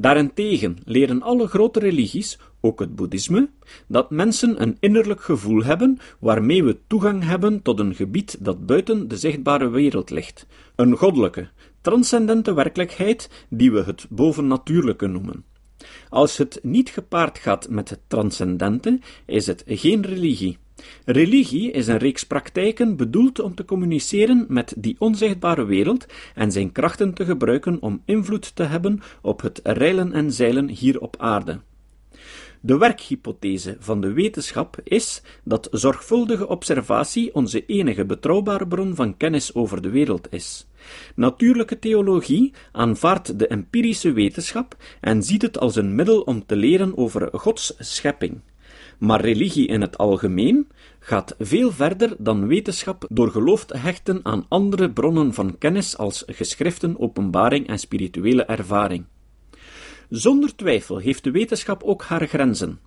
Daarentegen 0.00 0.76
leren 0.84 1.22
alle 1.22 1.46
grote 1.46 1.78
religies, 1.78 2.38
ook 2.60 2.80
het 2.80 2.96
boeddhisme, 2.96 3.48
dat 3.86 4.10
mensen 4.10 4.62
een 4.62 4.76
innerlijk 4.80 5.20
gevoel 5.20 5.64
hebben 5.64 5.98
waarmee 6.18 6.64
we 6.64 6.78
toegang 6.86 7.24
hebben 7.24 7.62
tot 7.62 7.78
een 7.78 7.94
gebied 7.94 8.36
dat 8.44 8.66
buiten 8.66 9.08
de 9.08 9.16
zichtbare 9.16 9.68
wereld 9.68 10.10
ligt, 10.10 10.46
een 10.76 10.96
goddelijke, 10.96 11.48
transcendente 11.80 12.54
werkelijkheid 12.54 13.46
die 13.48 13.72
we 13.72 13.82
het 13.82 14.06
bovennatuurlijke 14.08 15.06
noemen. 15.06 15.44
Als 16.08 16.36
het 16.36 16.58
niet 16.62 16.88
gepaard 16.88 17.38
gaat 17.38 17.68
met 17.68 17.90
het 17.90 18.00
transcendente, 18.06 19.00
is 19.26 19.46
het 19.46 19.62
geen 19.66 20.06
religie. 20.06 20.58
Religie 21.04 21.70
is 21.70 21.86
een 21.86 21.98
reeks 21.98 22.24
praktijken 22.24 22.96
bedoeld 22.96 23.40
om 23.40 23.54
te 23.54 23.64
communiceren 23.64 24.46
met 24.48 24.74
die 24.76 24.96
onzichtbare 24.98 25.64
wereld 25.64 26.06
en 26.34 26.52
zijn 26.52 26.72
krachten 26.72 27.14
te 27.14 27.24
gebruiken 27.24 27.80
om 27.80 28.02
invloed 28.04 28.56
te 28.56 28.62
hebben 28.62 29.00
op 29.22 29.40
het 29.40 29.60
reilen 29.62 30.12
en 30.12 30.32
zeilen 30.32 30.68
hier 30.68 31.00
op 31.00 31.16
aarde. 31.18 31.60
De 32.60 32.78
werkhypothese 32.78 33.76
van 33.78 34.00
de 34.00 34.12
wetenschap 34.12 34.80
is 34.84 35.22
dat 35.44 35.68
zorgvuldige 35.70 36.48
observatie 36.48 37.34
onze 37.34 37.66
enige 37.66 38.04
betrouwbare 38.04 38.66
bron 38.66 38.94
van 38.94 39.16
kennis 39.16 39.54
over 39.54 39.82
de 39.82 39.90
wereld 39.90 40.32
is. 40.32 40.66
Natuurlijke 41.14 41.78
theologie 41.78 42.52
aanvaardt 42.72 43.38
de 43.38 43.46
empirische 43.46 44.12
wetenschap 44.12 44.76
en 45.00 45.22
ziet 45.22 45.42
het 45.42 45.58
als 45.58 45.76
een 45.76 45.94
middel 45.94 46.20
om 46.20 46.46
te 46.46 46.56
leren 46.56 46.96
over 46.96 47.28
Gods 47.32 47.74
schepping. 47.78 48.40
Maar 48.98 49.20
religie 49.20 49.66
in 49.66 49.80
het 49.80 49.98
algemeen 49.98 50.68
gaat 50.98 51.34
veel 51.38 51.72
verder 51.72 52.14
dan 52.18 52.46
wetenschap 52.46 53.06
door 53.10 53.30
geloof 53.30 53.64
te 53.64 53.76
hechten 53.76 54.20
aan 54.22 54.46
andere 54.48 54.90
bronnen 54.90 55.34
van 55.34 55.58
kennis 55.58 55.96
als 55.96 56.22
geschriften, 56.26 57.00
openbaring 57.00 57.66
en 57.66 57.78
spirituele 57.78 58.44
ervaring. 58.44 59.04
Zonder 60.08 60.56
twijfel 60.56 60.98
heeft 60.98 61.24
de 61.24 61.30
wetenschap 61.30 61.82
ook 61.82 62.02
haar 62.02 62.26
grenzen. 62.26 62.78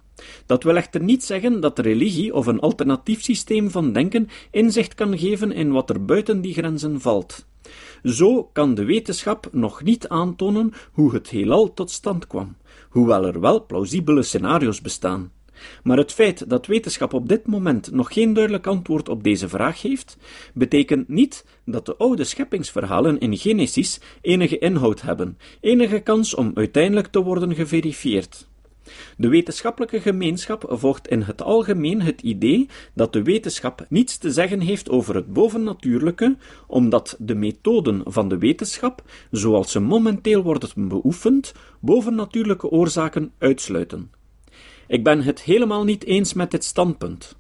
Dat 0.46 0.64
wil 0.64 0.76
echter 0.76 1.04
niet 1.04 1.24
zeggen 1.24 1.60
dat 1.60 1.80
religie 1.80 2.34
of 2.34 2.48
een 2.48 2.60
alternatief 2.60 3.24
systeem 3.24 3.70
van 3.70 3.94
denken 3.94 4.30
inzicht 4.52 4.96
kan 4.96 5.18
geven 5.18 5.52
in 5.52 5.72
wat 5.72 5.90
er 5.90 6.06
buiten 6.06 6.42
die 6.42 6.54
grenzen 6.54 7.02
valt. 7.02 7.46
Zo 8.04 8.44
kan 8.44 8.74
de 8.74 8.84
wetenschap 8.84 9.48
nog 9.52 9.84
niet 9.84 10.08
aantonen 10.08 10.74
hoe 10.92 11.14
het 11.14 11.30
heelal 11.30 11.74
tot 11.74 11.92
stand 11.92 12.28
kwam, 12.28 12.56
hoewel 12.90 13.26
er 13.26 13.40
wel 13.40 13.66
plausibele 13.66 14.24
scenario's 14.24 14.82
bestaan. 14.82 15.32
Maar 15.84 15.98
het 15.98 16.12
feit 16.12 16.50
dat 16.50 16.66
wetenschap 16.66 17.14
op 17.14 17.30
dit 17.30 17.48
moment 17.48 17.92
nog 17.92 18.14
geen 18.14 18.34
duidelijk 18.34 18.68
antwoord 18.68 19.10
op 19.10 19.24
deze 19.24 19.50
vraag 19.50 19.82
heeft, 19.82 20.18
betekent 20.54 21.08
niet 21.08 21.46
dat 21.66 21.86
de 21.86 21.96
oude 21.96 22.24
scheppingsverhalen 22.24 23.20
in 23.20 23.38
Genesis 23.38 24.00
enige 24.22 24.58
inhoud 24.58 25.02
hebben, 25.02 25.38
enige 25.60 26.00
kans 26.00 26.36
om 26.36 26.52
uiteindelijk 26.56 27.08
te 27.08 27.24
worden 27.24 27.56
geverifieerd. 27.56 28.50
De 29.18 29.28
wetenschappelijke 29.28 30.02
gemeenschap 30.02 30.66
volgt 30.68 31.08
in 31.08 31.22
het 31.22 31.42
algemeen 31.42 32.02
het 32.02 32.22
idee 32.22 32.70
dat 32.94 33.14
de 33.14 33.24
wetenschap 33.24 33.86
niets 33.90 34.18
te 34.18 34.32
zeggen 34.32 34.60
heeft 34.60 34.90
over 34.90 35.16
het 35.16 35.34
bovennatuurlijke, 35.34 36.38
omdat 36.68 37.16
de 37.20 37.36
methoden 37.36 38.02
van 38.06 38.30
de 38.30 38.38
wetenschap, 38.38 39.04
zoals 39.32 39.72
ze 39.72 39.80
momenteel 39.80 40.44
worden 40.44 40.88
beoefend, 40.88 41.54
bovennatuurlijke 41.80 42.70
oorzaken 42.70 43.32
uitsluiten. 43.38 44.12
Ik 44.92 45.04
ben 45.04 45.22
het 45.22 45.42
helemaal 45.42 45.84
niet 45.84 46.04
eens 46.04 46.34
met 46.34 46.52
dit 46.52 46.64
standpunt. 46.64 47.36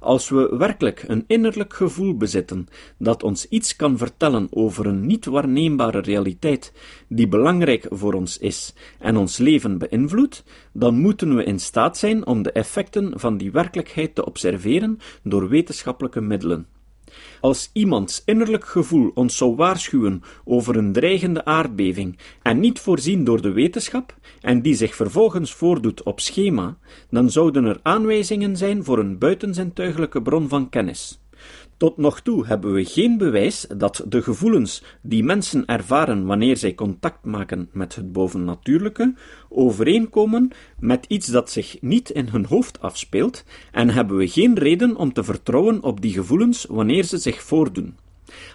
Als 0.00 0.28
we 0.28 0.56
werkelijk 0.58 1.04
een 1.06 1.24
innerlijk 1.26 1.74
gevoel 1.74 2.16
bezitten 2.16 2.68
dat 2.98 3.22
ons 3.22 3.48
iets 3.48 3.76
kan 3.76 3.98
vertellen 3.98 4.48
over 4.50 4.86
een 4.86 5.06
niet 5.06 5.24
waarneembare 5.24 6.00
realiteit 6.00 6.72
die 7.08 7.28
belangrijk 7.28 7.86
voor 7.90 8.14
ons 8.14 8.38
is 8.38 8.74
en 8.98 9.16
ons 9.16 9.36
leven 9.38 9.78
beïnvloedt, 9.78 10.44
dan 10.72 11.00
moeten 11.00 11.36
we 11.36 11.44
in 11.44 11.60
staat 11.60 11.98
zijn 11.98 12.26
om 12.26 12.42
de 12.42 12.52
effecten 12.52 13.20
van 13.20 13.36
die 13.36 13.52
werkelijkheid 13.52 14.14
te 14.14 14.26
observeren 14.26 14.98
door 15.22 15.48
wetenschappelijke 15.48 16.20
middelen. 16.20 16.66
Als 17.40 17.70
iemands 17.72 18.22
innerlijk 18.24 18.64
gevoel 18.64 19.10
ons 19.14 19.36
zou 19.36 19.56
waarschuwen 19.56 20.22
over 20.44 20.76
een 20.76 20.92
dreigende 20.92 21.44
aardbeving 21.44 22.18
en 22.42 22.60
niet 22.60 22.80
voorzien 22.80 23.24
door 23.24 23.42
de 23.42 23.52
wetenschap, 23.52 24.14
en 24.40 24.62
die 24.62 24.74
zich 24.74 24.94
vervolgens 24.94 25.52
voordoet 25.52 26.02
op 26.02 26.20
schema, 26.20 26.78
dan 27.10 27.30
zouden 27.30 27.64
er 27.64 27.80
aanwijzingen 27.82 28.56
zijn 28.56 28.84
voor 28.84 28.98
een 28.98 29.18
buitenzintuigelijke 29.18 30.22
bron 30.22 30.48
van 30.48 30.68
kennis. 30.68 31.20
Tot 31.76 31.96
nog 31.96 32.20
toe 32.20 32.46
hebben 32.46 32.72
we 32.72 32.84
geen 32.84 33.18
bewijs 33.18 33.66
dat 33.76 34.04
de 34.08 34.22
gevoelens 34.22 34.82
die 35.02 35.24
mensen 35.24 35.66
ervaren 35.66 36.26
wanneer 36.26 36.56
zij 36.56 36.74
contact 36.74 37.24
maken 37.24 37.68
met 37.72 37.94
het 37.94 38.12
bovennatuurlijke 38.12 39.14
overeenkomen 39.48 40.50
met 40.78 41.04
iets 41.08 41.26
dat 41.26 41.50
zich 41.50 41.76
niet 41.80 42.10
in 42.10 42.28
hun 42.28 42.46
hoofd 42.46 42.80
afspeelt, 42.80 43.44
en 43.72 43.90
hebben 43.90 44.16
we 44.16 44.28
geen 44.28 44.58
reden 44.58 44.96
om 44.96 45.12
te 45.12 45.24
vertrouwen 45.24 45.82
op 45.82 46.00
die 46.00 46.12
gevoelens 46.12 46.66
wanneer 46.68 47.04
ze 47.04 47.18
zich 47.18 47.42
voordoen. 47.42 47.96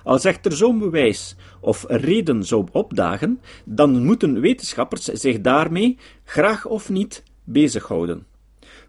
Als 0.04 0.26
echter 0.26 0.52
zo'n 0.52 0.80
bewijs 0.80 1.36
of 1.60 1.86
reden 1.88 2.44
zou 2.44 2.68
opdagen, 2.72 3.40
dan 3.66 4.06
moeten 4.06 4.40
wetenschappers 4.40 5.04
zich 5.04 5.42
daarmee, 5.42 5.98
graag 6.24 6.66
of 6.66 6.90
niet, 6.90 7.24
bezighouden. 7.44 8.26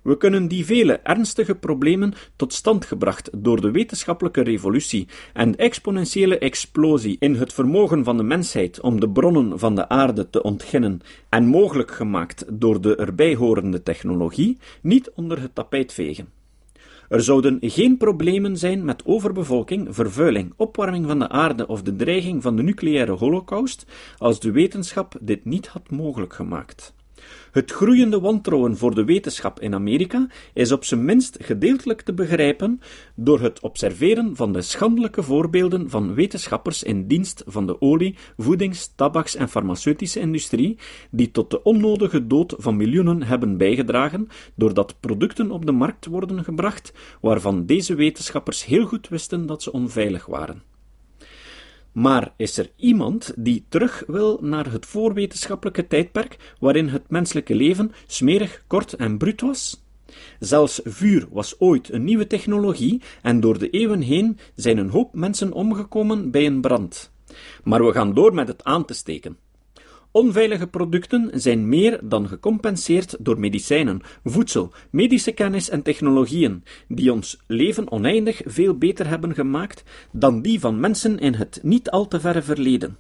We 0.03 0.17
kunnen 0.17 0.49
die 0.49 0.65
vele 0.65 0.93
ernstige 0.93 1.55
problemen 1.55 2.15
tot 2.37 2.53
stand 2.53 2.85
gebracht 2.85 3.31
door 3.37 3.61
de 3.61 3.71
wetenschappelijke 3.71 4.43
revolutie 4.43 5.09
en 5.33 5.51
de 5.51 5.57
exponentiële 5.57 6.39
explosie 6.39 7.17
in 7.19 7.35
het 7.35 7.53
vermogen 7.53 8.05
van 8.05 8.17
de 8.17 8.23
mensheid 8.23 8.81
om 8.81 9.01
de 9.01 9.11
bronnen 9.11 9.59
van 9.59 9.75
de 9.75 9.89
aarde 9.89 10.31
te 10.31 10.43
ontginnen 10.43 11.01
en 11.29 11.47
mogelijk 11.47 11.91
gemaakt 11.91 12.45
door 12.49 12.81
de 12.81 12.97
erbij 12.97 13.35
horende 13.35 13.83
technologie, 13.83 14.59
niet 14.81 15.11
onder 15.15 15.41
het 15.41 15.55
tapijt 15.55 15.93
vegen. 15.93 16.29
Er 17.09 17.23
zouden 17.23 17.59
geen 17.61 17.97
problemen 17.97 18.57
zijn 18.57 18.85
met 18.85 19.05
overbevolking, 19.05 19.95
vervuiling, 19.95 20.53
opwarming 20.57 21.07
van 21.07 21.19
de 21.19 21.29
aarde 21.29 21.67
of 21.67 21.83
de 21.83 21.97
dreiging 21.97 22.43
van 22.43 22.57
de 22.57 22.63
nucleaire 22.63 23.13
holocaust 23.13 23.87
als 24.19 24.41
de 24.41 24.51
wetenschap 24.51 25.15
dit 25.21 25.45
niet 25.45 25.67
had 25.67 25.91
mogelijk 25.91 26.33
gemaakt. 26.33 26.95
Het 27.53 27.71
groeiende 27.71 28.21
wantrouwen 28.21 28.77
voor 28.77 28.95
de 28.95 29.05
wetenschap 29.05 29.61
in 29.61 29.75
Amerika 29.75 30.27
is 30.55 30.73
op 30.73 30.85
zijn 30.85 31.05
minst 31.05 31.37
gedeeltelijk 31.41 32.01
te 32.01 32.15
begrijpen 32.15 32.81
door 33.15 33.41
het 33.41 33.61
observeren 33.61 34.37
van 34.37 34.53
de 34.53 34.63
schandelijke 34.63 35.23
voorbeelden 35.23 35.91
van 35.91 36.15
wetenschappers 36.15 36.83
in 36.83 37.07
dienst 37.07 37.43
van 37.47 37.67
de 37.67 37.81
olie, 37.81 38.17
voedings-, 38.37 38.93
tabaks- 38.97 39.37
en 39.37 39.49
farmaceutische 39.49 40.21
industrie, 40.21 40.79
die 41.11 41.31
tot 41.31 41.51
de 41.51 41.63
onnodige 41.63 42.27
dood 42.27 42.55
van 42.59 42.77
miljoenen 42.77 43.23
hebben 43.23 43.57
bijgedragen, 43.57 44.29
doordat 44.55 45.01
producten 45.01 45.51
op 45.51 45.67
de 45.67 45.73
markt 45.73 46.07
worden 46.07 46.45
gebracht 46.45 46.93
waarvan 47.21 47.67
deze 47.67 47.95
wetenschappers 47.95 48.65
heel 48.65 48.87
goed 48.87 49.09
wisten 49.09 49.47
dat 49.47 49.63
ze 49.63 49.73
onveilig 49.73 50.27
waren. 50.27 50.72
Maar 51.93 52.33
is 52.37 52.59
er 52.59 52.71
iemand 52.77 53.33
die 53.37 53.65
terug 53.69 54.05
wil 54.07 54.39
naar 54.41 54.73
het 54.73 54.87
voorwetenschappelijke 54.87 55.87
tijdperk 55.87 56.55
waarin 56.61 56.89
het 56.89 57.11
menselijke 57.11 57.55
leven 57.55 57.93
smerig, 58.07 58.65
kort 58.67 58.93
en 58.93 59.19
bruut 59.19 59.41
was? 59.41 59.85
Zelfs 60.39 60.81
vuur 60.85 61.27
was 61.31 61.61
ooit 61.61 61.93
een 61.93 62.05
nieuwe 62.05 62.27
technologie 62.27 63.03
en 63.23 63.41
door 63.41 63.59
de 63.59 63.71
eeuwen 63.71 64.01
heen 64.01 64.39
zijn 64.55 64.79
een 64.79 64.91
hoop 64.91 65.15
mensen 65.15 65.53
omgekomen 65.53 66.31
bij 66.31 66.47
een 66.47 66.61
brand. 66.61 67.13
Maar 67.65 67.85
we 67.85 67.93
gaan 67.93 68.15
door 68.15 68.35
met 68.35 68.49
het 68.49 68.65
aan 68.65 68.85
te 68.85 68.95
steken. 68.95 69.37
Onveilige 70.13 70.67
producten 70.67 71.31
zijn 71.33 71.69
meer 71.69 72.01
dan 72.03 72.29
gecompenseerd 72.29 73.17
door 73.19 73.39
medicijnen, 73.39 74.01
voedsel, 74.25 74.73
medische 74.91 75.33
kennis 75.33 75.69
en 75.69 75.83
technologieën, 75.83 76.65
die 76.89 77.13
ons 77.13 77.43
leven 77.47 77.91
oneindig 77.91 78.41
veel 78.45 78.79
beter 78.79 79.09
hebben 79.09 79.35
gemaakt 79.35 79.85
dan 80.11 80.43
die 80.43 80.61
van 80.61 80.81
mensen 80.81 81.19
in 81.19 81.35
het 81.35 81.61
niet 81.63 81.91
al 81.91 82.09
te 82.09 82.21
verre 82.21 82.43
verleden. 82.43 82.97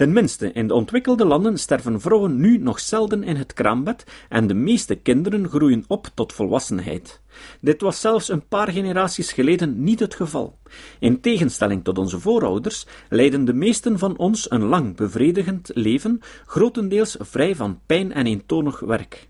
Tenminste, 0.00 0.52
in 0.52 0.66
de 0.66 0.74
ontwikkelde 0.74 1.24
landen 1.24 1.58
sterven 1.58 2.00
vrouwen 2.00 2.36
nu 2.36 2.58
nog 2.58 2.80
zelden 2.80 3.22
in 3.22 3.36
het 3.36 3.52
kraambed 3.52 4.04
en 4.28 4.46
de 4.46 4.54
meeste 4.54 4.94
kinderen 4.94 5.48
groeien 5.48 5.84
op 5.88 6.08
tot 6.14 6.32
volwassenheid. 6.32 7.20
Dit 7.60 7.80
was 7.80 8.00
zelfs 8.00 8.28
een 8.28 8.46
paar 8.48 8.68
generaties 8.68 9.32
geleden 9.32 9.82
niet 9.82 10.00
het 10.00 10.14
geval. 10.14 10.58
In 10.98 11.20
tegenstelling 11.20 11.84
tot 11.84 11.98
onze 11.98 12.20
voorouders 12.20 12.86
leiden 13.08 13.44
de 13.44 13.52
meesten 13.52 13.98
van 13.98 14.16
ons 14.16 14.50
een 14.50 14.62
lang 14.62 14.96
bevredigend 14.96 15.70
leven, 15.74 16.20
grotendeels 16.46 17.16
vrij 17.18 17.56
van 17.56 17.80
pijn 17.86 18.12
en 18.12 18.26
eentonig 18.26 18.80
werk. 18.80 19.28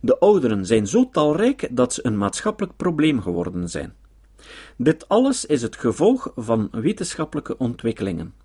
De 0.00 0.18
ouderen 0.18 0.66
zijn 0.66 0.86
zo 0.86 1.08
talrijk 1.12 1.68
dat 1.70 1.94
ze 1.94 2.06
een 2.06 2.18
maatschappelijk 2.18 2.76
probleem 2.76 3.20
geworden 3.22 3.68
zijn. 3.68 3.94
Dit 4.76 5.08
alles 5.08 5.46
is 5.46 5.62
het 5.62 5.76
gevolg 5.76 6.32
van 6.36 6.68
wetenschappelijke 6.72 7.56
ontwikkelingen. 7.58 8.41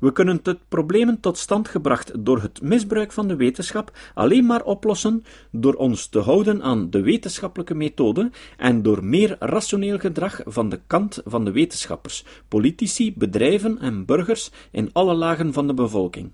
We 0.00 0.12
kunnen 0.12 0.40
het 0.42 0.58
problemen 0.68 1.20
tot 1.20 1.38
stand 1.38 1.68
gebracht 1.68 2.24
door 2.24 2.42
het 2.42 2.62
misbruik 2.62 3.12
van 3.12 3.28
de 3.28 3.36
wetenschap 3.36 3.98
alleen 4.14 4.46
maar 4.46 4.64
oplossen 4.64 5.24
door 5.50 5.74
ons 5.74 6.06
te 6.06 6.18
houden 6.18 6.62
aan 6.62 6.90
de 6.90 7.00
wetenschappelijke 7.00 7.74
methode 7.74 8.30
en 8.56 8.82
door 8.82 9.04
meer 9.04 9.36
rationeel 9.38 9.98
gedrag 9.98 10.40
van 10.44 10.68
de 10.68 10.80
kant 10.86 11.20
van 11.24 11.44
de 11.44 11.52
wetenschappers, 11.52 12.24
politici, 12.48 13.14
bedrijven 13.16 13.78
en 13.78 14.04
burgers 14.04 14.50
in 14.70 14.90
alle 14.92 15.14
lagen 15.14 15.52
van 15.52 15.66
de 15.66 15.74
bevolking. 15.74 16.30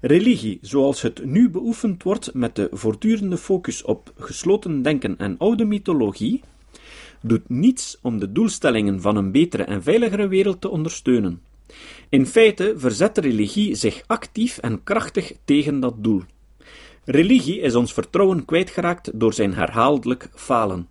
Religie, 0.00 0.58
zoals 0.60 1.02
het 1.02 1.24
nu 1.24 1.50
beoefend 1.50 2.02
wordt 2.02 2.34
met 2.34 2.56
de 2.56 2.68
voortdurende 2.72 3.36
focus 3.36 3.82
op 3.82 4.12
gesloten 4.18 4.82
denken 4.82 5.18
en 5.18 5.38
oude 5.38 5.64
mythologie, 5.64 6.40
doet 7.20 7.48
niets 7.48 7.98
om 8.02 8.18
de 8.18 8.32
doelstellingen 8.32 9.00
van 9.00 9.16
een 9.16 9.32
betere 9.32 9.62
en 9.62 9.82
veiligere 9.82 10.28
wereld 10.28 10.60
te 10.60 10.68
ondersteunen. 10.68 11.40
In 12.12 12.26
feite 12.26 12.74
verzet 12.76 13.18
religie 13.18 13.74
zich 13.74 14.02
actief 14.06 14.58
en 14.58 14.82
krachtig 14.84 15.32
tegen 15.44 15.80
dat 15.80 15.94
doel. 16.04 16.22
Religie 17.04 17.60
is 17.60 17.74
ons 17.74 17.92
vertrouwen 17.92 18.44
kwijtgeraakt 18.44 19.10
door 19.20 19.32
zijn 19.32 19.54
herhaaldelijk 19.54 20.28
falen. 20.34 20.88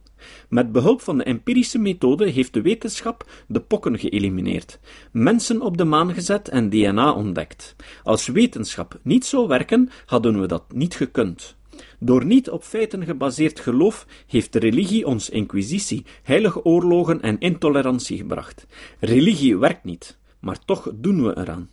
Met 0.49 0.71
behulp 0.71 1.01
van 1.01 1.17
de 1.17 1.23
empirische 1.23 1.79
methode 1.79 2.29
heeft 2.29 2.53
de 2.53 2.61
wetenschap 2.61 3.25
de 3.47 3.59
pokken 3.59 3.99
geëlimineerd, 3.99 4.79
mensen 5.11 5.61
op 5.61 5.77
de 5.77 5.83
maan 5.83 6.13
gezet 6.13 6.49
en 6.49 6.69
DNA 6.69 7.13
ontdekt. 7.13 7.75
Als 8.03 8.27
wetenschap 8.27 8.99
niet 9.01 9.25
zou 9.25 9.47
werken, 9.47 9.89
hadden 10.05 10.41
we 10.41 10.47
dat 10.47 10.63
niet 10.73 10.95
gekund. 10.95 11.55
Door 11.99 12.25
niet 12.25 12.49
op 12.49 12.63
feiten 12.63 13.05
gebaseerd 13.05 13.59
geloof 13.59 14.05
heeft 14.27 14.53
de 14.53 14.59
religie 14.59 15.05
ons 15.07 15.29
inquisitie, 15.29 16.05
heilige 16.23 16.65
oorlogen 16.65 17.21
en 17.21 17.39
intolerantie 17.39 18.17
gebracht. 18.17 18.65
Religie 18.99 19.57
werkt 19.57 19.83
niet 19.83 20.19
maar 20.41 20.65
toch 20.65 20.91
doen 20.95 21.23
we 21.23 21.37
eraan. 21.37 21.69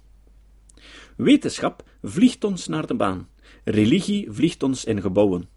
Wetenschap 1.16 1.84
vliegt 2.02 2.44
ons 2.44 2.66
naar 2.66 2.86
de 2.86 2.94
baan, 2.94 3.28
religie 3.64 4.30
vliegt 4.30 4.62
ons 4.62 4.84
in 4.84 5.00
gebouwen. 5.00 5.48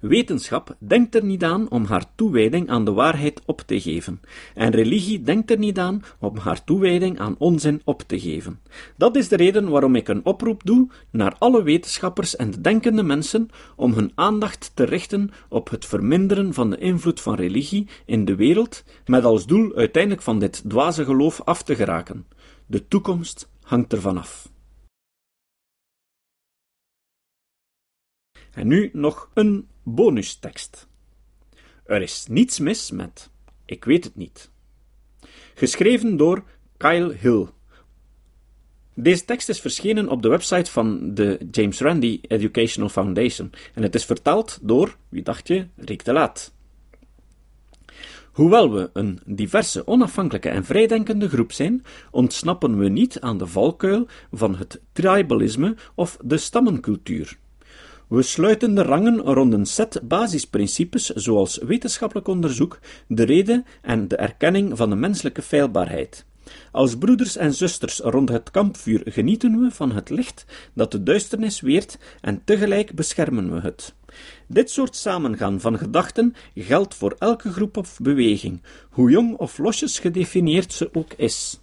Wetenschap 0.00 0.76
denkt 0.78 1.14
er 1.14 1.24
niet 1.24 1.44
aan 1.44 1.70
om 1.70 1.84
haar 1.84 2.04
toewijding 2.14 2.68
aan 2.68 2.84
de 2.84 2.92
waarheid 2.92 3.42
op 3.46 3.60
te 3.60 3.80
geven, 3.80 4.20
en 4.54 4.70
religie 4.70 5.22
denkt 5.22 5.50
er 5.50 5.58
niet 5.58 5.78
aan 5.78 6.02
om 6.18 6.36
haar 6.36 6.64
toewijding 6.64 7.18
aan 7.18 7.34
onzin 7.38 7.80
op 7.84 8.02
te 8.02 8.20
geven. 8.20 8.60
Dat 8.96 9.16
is 9.16 9.28
de 9.28 9.36
reden 9.36 9.68
waarom 9.68 9.94
ik 9.94 10.08
een 10.08 10.24
oproep 10.24 10.64
doe 10.64 10.88
naar 11.10 11.36
alle 11.38 11.62
wetenschappers 11.62 12.36
en 12.36 12.50
denkende 12.62 13.02
mensen 13.02 13.48
om 13.76 13.92
hun 13.92 14.12
aandacht 14.14 14.70
te 14.74 14.84
richten 14.84 15.30
op 15.48 15.70
het 15.70 15.86
verminderen 15.86 16.54
van 16.54 16.70
de 16.70 16.78
invloed 16.78 17.20
van 17.20 17.34
religie 17.34 17.88
in 18.06 18.24
de 18.24 18.34
wereld, 18.34 18.84
met 19.06 19.24
als 19.24 19.46
doel 19.46 19.74
uiteindelijk 19.74 20.22
van 20.22 20.38
dit 20.38 20.62
dwaze 20.68 21.04
geloof 21.04 21.40
af 21.44 21.62
te 21.62 21.74
geraken. 21.74 22.26
De 22.66 22.88
toekomst 22.88 23.48
hangt 23.62 23.92
ervan 23.92 24.18
af. 24.18 24.49
En 28.60 28.66
nu 28.66 28.90
nog 28.92 29.30
een 29.34 29.68
bonustekst. 29.82 30.88
Er 31.84 32.02
is 32.02 32.26
niets 32.28 32.58
mis 32.58 32.90
met 32.90 33.30
Ik 33.64 33.84
weet 33.84 34.04
het 34.04 34.16
niet. 34.16 34.50
Geschreven 35.54 36.16
door 36.16 36.42
Kyle 36.76 37.12
Hill. 37.12 37.46
Deze 38.94 39.24
tekst 39.24 39.48
is 39.48 39.60
verschenen 39.60 40.08
op 40.08 40.22
de 40.22 40.28
website 40.28 40.70
van 40.70 41.14
de 41.14 41.48
James 41.50 41.80
Randi 41.80 42.20
Educational 42.22 42.88
Foundation 42.88 43.50
en 43.74 43.82
het 43.82 43.94
is 43.94 44.04
vertaald 44.04 44.58
door, 44.62 44.96
wie 45.08 45.22
dacht 45.22 45.48
je, 45.48 45.66
Rick 45.76 46.04
de 46.04 46.12
Laat. 46.12 46.52
Hoewel 48.32 48.72
we 48.72 48.90
een 48.92 49.20
diverse, 49.26 49.86
onafhankelijke 49.86 50.48
en 50.48 50.64
vrijdenkende 50.64 51.28
groep 51.28 51.52
zijn, 51.52 51.84
ontsnappen 52.10 52.78
we 52.78 52.88
niet 52.88 53.20
aan 53.20 53.38
de 53.38 53.46
valkuil 53.46 54.06
van 54.32 54.56
het 54.56 54.80
tribalisme 54.92 55.76
of 55.94 56.18
de 56.22 56.36
stammencultuur. 56.36 57.38
We 58.10 58.22
sluiten 58.22 58.74
de 58.74 58.82
rangen 58.82 59.20
rond 59.20 59.52
een 59.52 59.66
set 59.66 60.00
basisprincipes 60.02 61.06
zoals 61.06 61.58
wetenschappelijk 61.58 62.28
onderzoek, 62.28 62.78
de 63.06 63.22
reden 63.22 63.64
en 63.82 64.08
de 64.08 64.16
erkenning 64.16 64.76
van 64.76 64.90
de 64.90 64.96
menselijke 64.96 65.42
feilbaarheid. 65.42 66.24
Als 66.72 66.98
broeders 66.98 67.36
en 67.36 67.54
zusters 67.54 67.98
rond 67.98 68.28
het 68.28 68.50
kampvuur 68.50 69.02
genieten 69.04 69.60
we 69.60 69.70
van 69.70 69.92
het 69.92 70.10
licht 70.10 70.44
dat 70.74 70.92
de 70.92 71.02
duisternis 71.02 71.60
weert 71.60 71.98
en 72.20 72.44
tegelijk 72.44 72.94
beschermen 72.94 73.54
we 73.54 73.60
het. 73.60 73.94
Dit 74.46 74.70
soort 74.70 74.96
samengaan 74.96 75.60
van 75.60 75.78
gedachten 75.78 76.34
geldt 76.54 76.94
voor 76.94 77.16
elke 77.18 77.52
groep 77.52 77.76
of 77.76 77.98
beweging, 78.02 78.62
hoe 78.90 79.10
jong 79.10 79.36
of 79.36 79.58
losjes 79.58 79.98
gedefinieerd 79.98 80.72
ze 80.72 80.90
ook 80.92 81.12
is. 81.16 81.60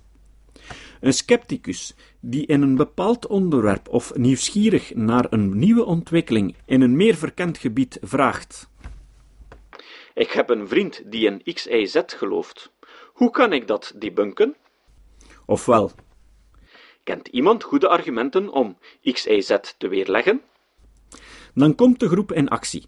Een 1.00 1.14
scepticus 1.14 1.96
die 2.20 2.46
in 2.46 2.62
een 2.62 2.76
bepaald 2.76 3.28
onderwerp 3.28 3.90
of 3.90 4.16
nieuwsgierig 4.16 4.96
naar 4.96 5.26
een 5.30 5.58
nieuwe 5.58 5.86
ontwikkeling 5.86 6.56
in 6.66 6.82
een 6.82 6.96
meer 6.96 7.16
verkend 7.16 7.58
gebied 7.58 7.98
vraagt: 8.02 8.70
Ik 10.14 10.32
heb 10.32 10.50
een 10.50 10.68
vriend 10.68 11.12
die 11.12 11.26
in 11.26 11.54
XYZ 11.54 12.02
gelooft. 12.06 12.72
Hoe 13.14 13.30
kan 13.30 13.54
ik 13.54 13.68
dat 13.68 13.94
debunken? 13.96 14.56
Ofwel, 15.46 15.92
kent 17.04 17.28
iemand 17.28 17.64
goede 17.64 17.88
argumenten 17.88 18.50
om 18.50 18.78
XYZ 19.02 19.58
te 19.78 19.88
weerleggen? 19.88 20.42
Dan 21.54 21.76
komt 21.76 22.00
de 22.00 22.08
groep 22.08 22.32
in 22.32 22.48
actie. 22.48 22.86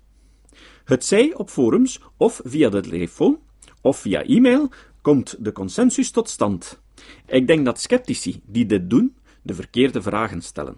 Het 0.83 1.05
zij 1.05 1.33
op 1.33 1.49
forums 1.49 1.99
of 2.17 2.41
via 2.43 2.69
de 2.69 2.81
telefoon 2.81 3.39
of 3.81 3.97
via 3.97 4.23
e-mail 4.23 4.69
komt 5.01 5.35
de 5.39 5.51
consensus 5.51 6.11
tot 6.11 6.29
stand. 6.29 6.81
Ik 7.25 7.47
denk 7.47 7.65
dat 7.65 7.79
sceptici 7.79 8.41
die 8.45 8.65
dit 8.65 8.89
doen, 8.89 9.15
de 9.41 9.53
verkeerde 9.53 10.01
vragen 10.01 10.41
stellen. 10.41 10.77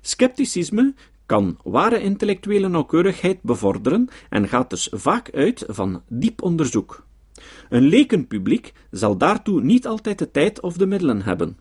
Scepticisme 0.00 0.94
kan 1.26 1.58
ware 1.62 2.00
intellectuele 2.00 2.68
nauwkeurigheid 2.68 3.42
bevorderen 3.42 4.08
en 4.28 4.48
gaat 4.48 4.70
dus 4.70 4.88
vaak 4.92 5.30
uit 5.34 5.64
van 5.66 6.02
diep 6.08 6.42
onderzoek. 6.42 7.06
Een 7.68 7.82
lekenpubliek 7.82 8.72
zal 8.90 9.16
daartoe 9.16 9.62
niet 9.62 9.86
altijd 9.86 10.18
de 10.18 10.30
tijd 10.30 10.60
of 10.60 10.76
de 10.76 10.86
middelen 10.86 11.22
hebben. 11.22 11.58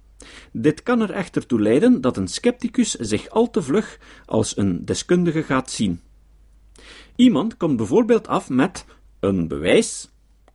Dit 0.51 0.83
kan 0.83 1.01
er 1.01 1.11
echter 1.11 1.45
toe 1.45 1.61
leiden 1.61 2.01
dat 2.01 2.17
een 2.17 2.27
scepticus 2.27 2.91
zich 2.91 3.29
al 3.29 3.49
te 3.49 3.61
vlug 3.61 3.99
als 4.25 4.57
een 4.57 4.85
deskundige 4.85 5.43
gaat 5.43 5.71
zien. 5.71 6.01
Iemand 7.15 7.57
komt 7.57 7.77
bijvoorbeeld 7.77 8.27
af 8.27 8.49
met 8.49 8.85
een 9.19 9.47
bewijs 9.47 10.09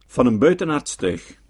van 0.06 0.26
een 0.26 0.38
buitenaardstuig. 0.38 1.40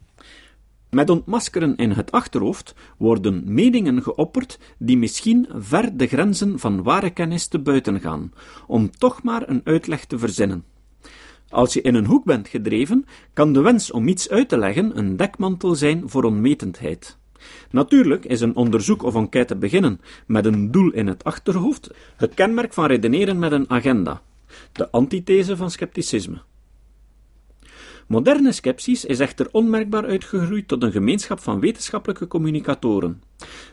Met 0.92 1.11
ontmaskeren 1.11 1.76
in 1.76 1.90
het 1.90 2.11
achterhoofd 2.11 2.74
worden 2.96 3.42
meningen 3.44 4.02
geopperd 4.02 4.59
die 4.78 4.98
misschien 4.98 5.48
ver 5.57 5.96
de 5.96 6.07
grenzen 6.07 6.59
van 6.59 6.83
ware 6.83 7.11
kennis 7.11 7.46
te 7.46 7.59
buiten 7.59 8.00
gaan, 8.00 8.33
om 8.66 8.90
toch 8.90 9.22
maar 9.22 9.48
een 9.48 9.61
uitleg 9.64 10.05
te 10.05 10.18
verzinnen. 10.18 10.64
Als 11.48 11.72
je 11.72 11.81
in 11.81 11.94
een 11.94 12.07
hoek 12.07 12.24
bent 12.24 12.48
gedreven, 12.48 13.07
kan 13.33 13.52
de 13.52 13.61
wens 13.61 13.90
om 13.90 14.09
iets 14.09 14.31
uit 14.31 14.48
te 14.48 14.59
leggen 14.59 14.98
een 14.98 15.16
dekmantel 15.16 15.74
zijn 15.74 16.09
voor 16.09 16.24
onwetendheid. 16.24 17.18
Natuurlijk 17.70 18.24
is 18.24 18.40
een 18.40 18.57
onderzoek 18.57 19.02
of 19.02 19.14
enquête 19.14 19.57
beginnen 19.57 20.00
met 20.26 20.44
een 20.44 20.70
doel 20.70 20.90
in 20.90 21.07
het 21.07 21.24
achterhoofd 21.24 21.90
het 22.16 22.35
kenmerk 22.35 22.72
van 22.72 22.87
redeneren 22.87 23.38
met 23.38 23.52
een 23.52 23.70
agenda, 23.70 24.22
de 24.72 24.90
antithese 24.90 25.57
van 25.57 25.70
scepticisme. 25.70 26.42
Moderne 28.12 28.53
skepsis 28.53 29.05
is 29.05 29.20
echter 29.20 29.48
onmerkbaar 29.53 30.05
uitgegroeid 30.05 30.68
tot 30.68 30.83
een 30.83 30.92
gemeenschap 30.92 31.40
van 31.40 31.61
wetenschappelijke 31.61 32.27
communicatoren. 32.27 33.22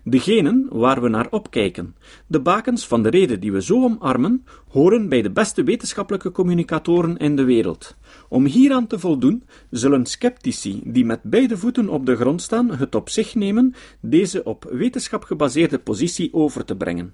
Degenen 0.03 0.67
waar 0.69 1.01
we 1.01 1.09
naar 1.09 1.27
opkijken, 1.29 1.95
de 2.27 2.39
bakens 2.39 2.87
van 2.87 3.03
de 3.03 3.09
reden 3.09 3.39
die 3.39 3.51
we 3.51 3.61
zo 3.61 3.83
omarmen, 3.83 4.45
horen 4.67 5.09
bij 5.09 5.21
de 5.21 5.31
beste 5.31 5.63
wetenschappelijke 5.63 6.31
communicatoren 6.31 7.17
in 7.17 7.35
de 7.35 7.43
wereld. 7.43 7.95
Om 8.29 8.45
hieraan 8.45 8.87
te 8.87 8.99
voldoen, 8.99 9.43
zullen 9.69 10.05
sceptici 10.05 10.81
die 10.83 11.05
met 11.05 11.23
beide 11.23 11.57
voeten 11.57 11.89
op 11.89 12.05
de 12.05 12.15
grond 12.15 12.41
staan, 12.41 12.71
het 12.71 12.95
op 12.95 13.09
zich 13.09 13.35
nemen 13.35 13.73
deze 14.01 14.43
op 14.43 14.67
wetenschap 14.71 15.23
gebaseerde 15.23 15.79
positie 15.79 16.33
over 16.33 16.65
te 16.65 16.75
brengen. 16.75 17.13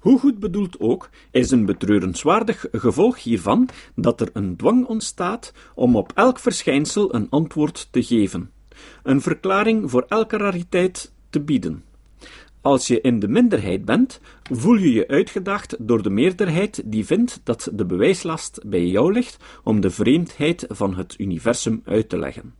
Hoe 0.00 0.18
goed 0.18 0.38
bedoeld 0.38 0.80
ook, 0.80 1.08
is 1.30 1.50
een 1.50 1.66
betreurenswaardig 1.66 2.66
gevolg 2.72 3.22
hiervan 3.22 3.68
dat 3.94 4.20
er 4.20 4.30
een 4.32 4.56
dwang 4.56 4.86
ontstaat 4.86 5.52
om 5.74 5.96
op 5.96 6.12
elk 6.14 6.38
verschijnsel 6.38 7.14
een 7.14 7.26
antwoord 7.30 7.88
te 7.90 8.02
geven, 8.02 8.50
een 9.02 9.20
verklaring 9.20 9.90
voor 9.90 10.04
elke 10.08 10.36
rariteit 10.36 11.12
te 11.30 11.40
bieden. 11.40 11.85
Als 12.66 12.86
je 12.86 13.00
in 13.00 13.18
de 13.18 13.28
minderheid 13.28 13.84
bent, 13.84 14.20
voel 14.42 14.74
je 14.74 14.92
je 14.92 15.08
uitgedaagd 15.08 15.76
door 15.78 16.02
de 16.02 16.10
meerderheid 16.10 16.82
die 16.84 17.06
vindt 17.06 17.40
dat 17.44 17.70
de 17.72 17.84
bewijslast 17.84 18.60
bij 18.64 18.86
jou 18.86 19.12
ligt 19.12 19.36
om 19.64 19.80
de 19.80 19.90
vreemdheid 19.90 20.64
van 20.68 20.94
het 20.94 21.14
universum 21.18 21.82
uit 21.84 22.08
te 22.08 22.18
leggen. 22.18 22.54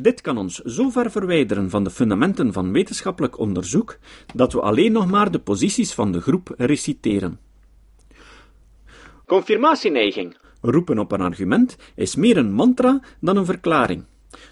Dit 0.00 0.20
kan 0.20 0.38
ons 0.38 0.58
zo 0.58 0.90
ver 0.90 1.10
verwijderen 1.10 1.70
van 1.70 1.84
de 1.84 1.90
fundamenten 1.90 2.52
van 2.52 2.72
wetenschappelijk 2.72 3.38
onderzoek 3.38 3.98
dat 4.34 4.52
we 4.52 4.60
alleen 4.60 4.92
nog 4.92 5.10
maar 5.10 5.30
de 5.30 5.40
posities 5.40 5.94
van 5.94 6.12
de 6.12 6.20
groep 6.20 6.54
reciteren. 6.56 7.38
Confirmatieneiging, 9.24 10.36
roepen 10.60 10.98
op 10.98 11.12
een 11.12 11.20
argument, 11.20 11.76
is 11.94 12.16
meer 12.16 12.36
een 12.36 12.52
mantra 12.52 13.00
dan 13.20 13.36
een 13.36 13.44
verklaring. 13.44 14.04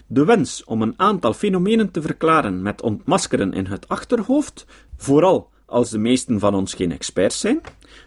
De 0.07 0.25
wens 0.25 0.63
om 0.63 0.81
een 0.81 0.93
aantal 0.97 1.33
fenomenen 1.33 1.91
te 1.91 2.01
verklaren 2.01 2.61
met 2.61 2.81
ontmaskeren 2.81 3.53
in 3.53 3.65
het 3.65 3.87
achterhoofd, 3.87 4.65
vooral 4.97 5.49
als 5.65 5.89
de 5.89 5.97
meesten 5.97 6.39
van 6.39 6.55
ons 6.55 6.73
geen 6.73 6.91
experts 6.91 7.39
zijn, 7.39 7.61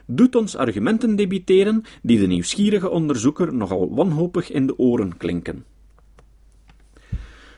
doet 0.06 0.34
ons 0.34 0.56
argumenten 0.56 1.16
debiteren 1.16 1.84
die 2.02 2.18
de 2.18 2.26
nieuwsgierige 2.26 2.88
onderzoeker 2.88 3.54
nogal 3.54 3.94
wanhopig 3.94 4.50
in 4.50 4.66
de 4.66 4.78
oren 4.78 5.16
klinken. 5.16 5.64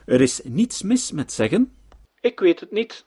Er 0.05 0.21
is 0.21 0.41
niets 0.43 0.81
mis 0.81 1.11
met 1.11 1.31
zeggen: 1.31 1.71
Ik 2.21 2.39
weet 2.39 2.59
het 2.59 2.71
niet. 2.71 3.05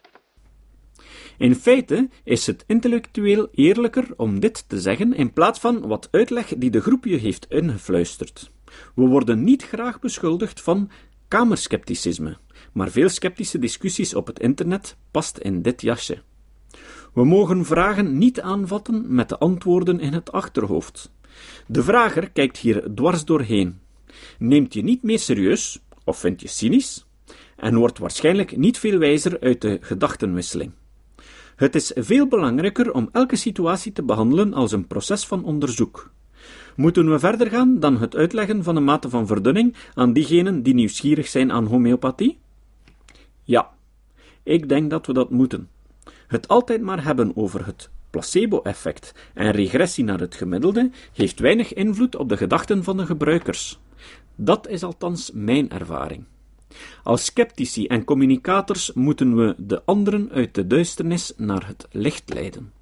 In 1.38 1.54
feite 1.54 2.08
is 2.24 2.46
het 2.46 2.64
intellectueel 2.66 3.48
eerlijker 3.52 4.06
om 4.16 4.40
dit 4.40 4.68
te 4.68 4.80
zeggen 4.80 5.14
in 5.14 5.32
plaats 5.32 5.58
van 5.58 5.86
wat 5.86 6.08
uitleg 6.10 6.46
die 6.56 6.70
de 6.70 6.80
groep 6.80 7.04
je 7.04 7.16
heeft 7.16 7.46
ingefluisterd. 7.48 8.50
We 8.94 9.06
worden 9.06 9.44
niet 9.44 9.62
graag 9.62 10.00
beschuldigd 10.00 10.60
van 10.60 10.90
kamerskepticisme, 11.28 12.36
maar 12.72 12.90
veel 12.90 13.08
sceptische 13.08 13.58
discussies 13.58 14.14
op 14.14 14.26
het 14.26 14.40
internet 14.40 14.96
past 15.10 15.38
in 15.38 15.62
dit 15.62 15.82
jasje. 15.82 16.22
We 17.14 17.24
mogen 17.24 17.64
vragen 17.64 18.18
niet 18.18 18.40
aanvatten 18.40 19.14
met 19.14 19.28
de 19.28 19.38
antwoorden 19.38 20.00
in 20.00 20.12
het 20.12 20.32
achterhoofd. 20.32 21.12
De 21.66 21.82
vrager 21.82 22.30
kijkt 22.30 22.58
hier 22.58 22.94
dwars 22.94 23.24
doorheen, 23.24 23.80
neemt 24.38 24.74
je 24.74 24.82
niet 24.82 25.02
meer 25.02 25.18
serieus, 25.18 25.80
of 26.04 26.18
vindt 26.18 26.40
je 26.40 26.48
cynisch, 26.48 27.06
en 27.56 27.76
wordt 27.76 27.98
waarschijnlijk 27.98 28.56
niet 28.56 28.78
veel 28.78 28.98
wijzer 28.98 29.40
uit 29.40 29.60
de 29.60 29.78
gedachtenwisseling. 29.80 30.72
Het 31.56 31.74
is 31.74 31.92
veel 31.94 32.28
belangrijker 32.28 32.92
om 32.92 33.08
elke 33.12 33.36
situatie 33.36 33.92
te 33.92 34.02
behandelen 34.02 34.54
als 34.54 34.72
een 34.72 34.86
proces 34.86 35.26
van 35.26 35.44
onderzoek. 35.44 36.12
Moeten 36.76 37.10
we 37.10 37.18
verder 37.18 37.50
gaan 37.50 37.80
dan 37.80 37.98
het 37.98 38.16
uitleggen 38.16 38.62
van 38.62 38.76
een 38.76 38.84
mate 38.84 39.08
van 39.08 39.26
verdunning 39.26 39.74
aan 39.94 40.12
diegenen 40.12 40.62
die 40.62 40.74
nieuwsgierig 40.74 41.28
zijn 41.28 41.52
aan 41.52 41.66
homeopathie? 41.66 42.38
Ja, 43.42 43.70
ik 44.42 44.68
denk 44.68 44.90
dat 44.90 45.06
we 45.06 45.12
dat 45.12 45.30
moeten. 45.30 45.68
Het 46.26 46.48
altijd 46.48 46.82
maar 46.82 47.04
hebben 47.04 47.36
over 47.36 47.66
het 47.66 47.90
placebo-effect 48.10 49.14
en 49.34 49.50
regressie 49.50 50.04
naar 50.04 50.20
het 50.20 50.34
gemiddelde 50.34 50.90
heeft 51.12 51.40
weinig 51.40 51.74
invloed 51.74 52.16
op 52.16 52.28
de 52.28 52.36
gedachten 52.36 52.84
van 52.84 52.96
de 52.96 53.06
gebruikers. 53.06 53.78
Dat 54.34 54.68
is 54.68 54.82
althans 54.82 55.30
mijn 55.34 55.70
ervaring. 55.70 56.24
Als 57.02 57.24
sceptici 57.24 57.86
en 57.86 58.04
communicators 58.04 58.92
moeten 58.92 59.36
we 59.36 59.54
de 59.58 59.82
anderen 59.84 60.30
uit 60.30 60.54
de 60.54 60.66
duisternis 60.66 61.32
naar 61.36 61.66
het 61.66 61.86
licht 61.90 62.34
leiden. 62.34 62.72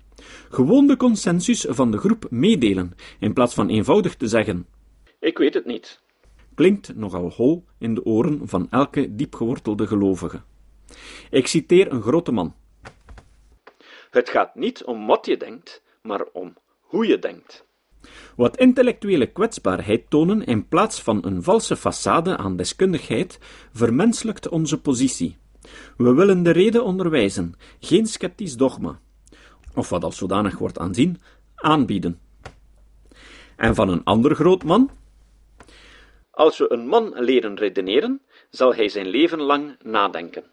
Gewoon 0.51 0.87
de 0.87 0.97
consensus 0.97 1.67
van 1.69 1.91
de 1.91 1.99
groep 1.99 2.27
meedelen, 2.31 2.97
in 3.19 3.33
plaats 3.33 3.55
van 3.55 3.69
eenvoudig 3.69 4.17
te 4.17 4.29
zeggen: 4.29 4.67
Ik 5.21 5.39
weet 5.39 5.55
het 5.55 5.67
niet. 5.67 6.01
Klinkt 6.55 6.97
nogal 6.97 7.31
hol 7.31 7.65
in 7.79 7.95
de 7.95 8.05
oren 8.05 8.49
van 8.49 8.67
elke 8.71 9.15
diepgewortelde 9.15 9.87
gelovige. 9.87 10.41
Ik 11.31 11.47
citeer 11.47 11.93
een 11.93 12.03
grote 12.03 12.33
man. 12.33 12.55
Het 14.11 14.29
gaat 14.31 14.55
niet 14.55 14.85
om 14.85 15.07
wat 15.07 15.27
je 15.27 15.37
denkt, 15.37 15.83
maar 16.03 16.25
om 16.33 16.57
hoe 16.81 17.07
je 17.07 17.19
denkt. 17.19 17.67
Wat 18.37 18.57
intellectuele 18.57 19.27
kwetsbaarheid 19.27 20.11
tonen 20.11 20.45
in 20.45 20.69
plaats 20.69 21.03
van 21.03 21.25
een 21.25 21.43
valse 21.43 21.77
façade 21.77 22.37
aan 22.37 22.57
deskundigheid, 22.57 23.39
vermenselijkt 23.73 24.49
onze 24.49 24.81
positie. 24.81 25.37
We 25.97 26.15
willen 26.15 26.43
de 26.43 26.51
reden 26.51 26.85
onderwijzen, 26.85 27.55
geen 27.81 28.07
sceptisch 28.07 28.57
dogma, 28.57 29.01
of 29.75 29.89
wat 29.89 30.05
als 30.05 30.17
zodanig 30.17 30.59
wordt 30.59 30.79
aanzien, 30.79 31.21
aanbieden. 31.55 32.21
En 33.57 33.75
van 33.75 33.89
een 33.89 34.05
ander 34.05 34.35
groot 34.35 34.65
man? 34.65 34.91
Als 36.31 36.59
we 36.59 36.73
een 36.73 36.87
man 36.87 37.13
leren 37.15 37.57
redeneren, 37.57 38.23
zal 38.51 38.75
hij 38.75 38.89
zijn 38.89 39.07
leven 39.07 39.41
lang 39.41 39.77
nadenken. 39.83 40.45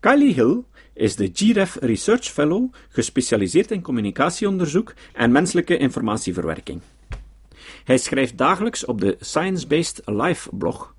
Kylie 0.00 0.34
Hill 0.34 0.62
is 0.92 1.16
de 1.16 1.30
GREF 1.32 1.76
Research 1.80 2.24
Fellow, 2.24 2.72
gespecialiseerd 2.88 3.70
in 3.70 3.82
communicatieonderzoek 3.82 4.94
en 5.12 5.32
menselijke 5.32 5.76
informatieverwerking. 5.76 6.80
Hij 7.84 7.98
schrijft 7.98 8.38
dagelijks 8.38 8.84
op 8.84 9.00
de 9.00 9.16
Science 9.20 9.66
Based 9.66 10.02
Life 10.04 10.56
blog. 10.56 10.95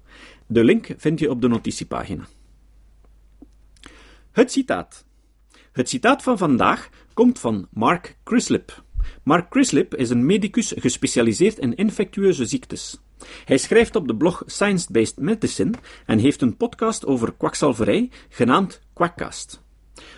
De 0.48 0.64
link 0.64 0.94
vind 0.98 1.20
je 1.20 1.30
op 1.30 1.42
de 1.42 1.48
notitiepagina. 1.48 2.28
Het 4.32 4.52
citaat. 4.52 5.06
Het 5.72 5.90
citaat 5.90 6.24
van 6.24 6.38
vandaag 6.38 6.90
komt 7.14 7.40
van 7.40 7.68
Mark 7.72 8.18
Crislip. 8.24 8.84
Mark 9.24 9.50
Crislip 9.50 9.96
is 9.96 10.10
een 10.10 10.26
medicus 10.26 10.74
gespecialiseerd 10.78 11.58
in 11.58 11.76
infectieuze 11.76 12.46
ziektes. 12.46 13.02
Hij 13.46 13.58
schrijft 13.58 13.96
op 13.96 14.08
de 14.08 14.16
blog 14.16 14.44
Science 14.46 14.92
Based 14.92 15.18
Medicine 15.18 15.74
en 16.06 16.20
heeft 16.20 16.42
een 16.42 16.58
podcast 16.58 17.06
over 17.06 17.34
kwakzalverij 17.34 18.10
genaamd 18.30 18.82
Quackcast, 18.94 19.62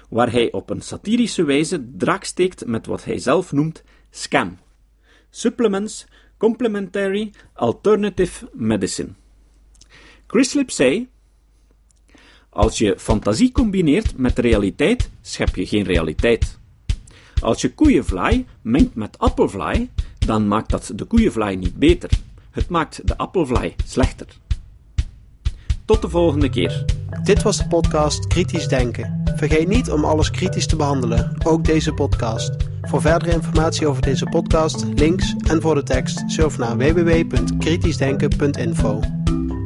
waar 0.09 0.31
hij 0.31 0.51
op 0.51 0.69
een 0.69 0.81
satirische 0.81 1.43
wijze 1.43 1.85
draak 1.97 2.23
steekt 2.23 2.65
met 2.65 2.85
wat 2.85 3.03
hij 3.03 3.17
zelf 3.17 3.51
noemt 3.51 3.83
scam. 4.09 4.57
Supplements 5.29 6.07
Complementary 6.37 7.33
Alternative 7.53 8.49
Medicine. 8.53 9.09
Chrislip 10.29 10.71
zei: 10.71 11.07
Als 12.49 12.77
je 12.77 12.95
fantasie 12.97 13.51
combineert 13.51 14.17
met 14.17 14.39
realiteit, 14.39 15.09
schep 15.21 15.55
je 15.55 15.65
geen 15.65 15.83
realiteit. 15.83 16.57
Als 17.41 17.61
je 17.61 17.73
koeienvlaai 17.73 18.45
mengt 18.61 18.95
met 18.95 19.17
appelvlaai, 19.17 19.89
dan 20.17 20.47
maakt 20.47 20.69
dat 20.69 20.91
de 20.95 21.05
koeienvlaai 21.05 21.57
niet 21.57 21.75
beter. 21.75 22.09
Het 22.51 22.69
maakt 22.69 23.07
de 23.07 23.17
appelvlaai 23.17 23.75
slechter. 23.85 24.27
Tot 25.85 26.01
de 26.01 26.09
volgende 26.09 26.49
keer. 26.49 26.85
Dit 27.23 27.41
was 27.41 27.57
de 27.57 27.67
podcast 27.67 28.27
Kritisch 28.27 28.67
Denken. 28.67 29.23
Vergeet 29.35 29.67
niet 29.67 29.91
om 29.91 30.05
alles 30.05 30.31
kritisch 30.31 30.67
te 30.67 30.75
behandelen, 30.75 31.37
ook 31.43 31.65
deze 31.65 31.93
podcast. 31.93 32.51
Voor 32.81 33.01
verdere 33.01 33.31
informatie 33.31 33.87
over 33.87 34.01
deze 34.01 34.25
podcast, 34.25 34.85
links 34.95 35.35
en 35.47 35.61
voor 35.61 35.75
de 35.75 35.83
tekst, 35.83 36.23
surf 36.27 36.57
naar 36.57 36.77
www.kritischdenken.info. 36.77 39.18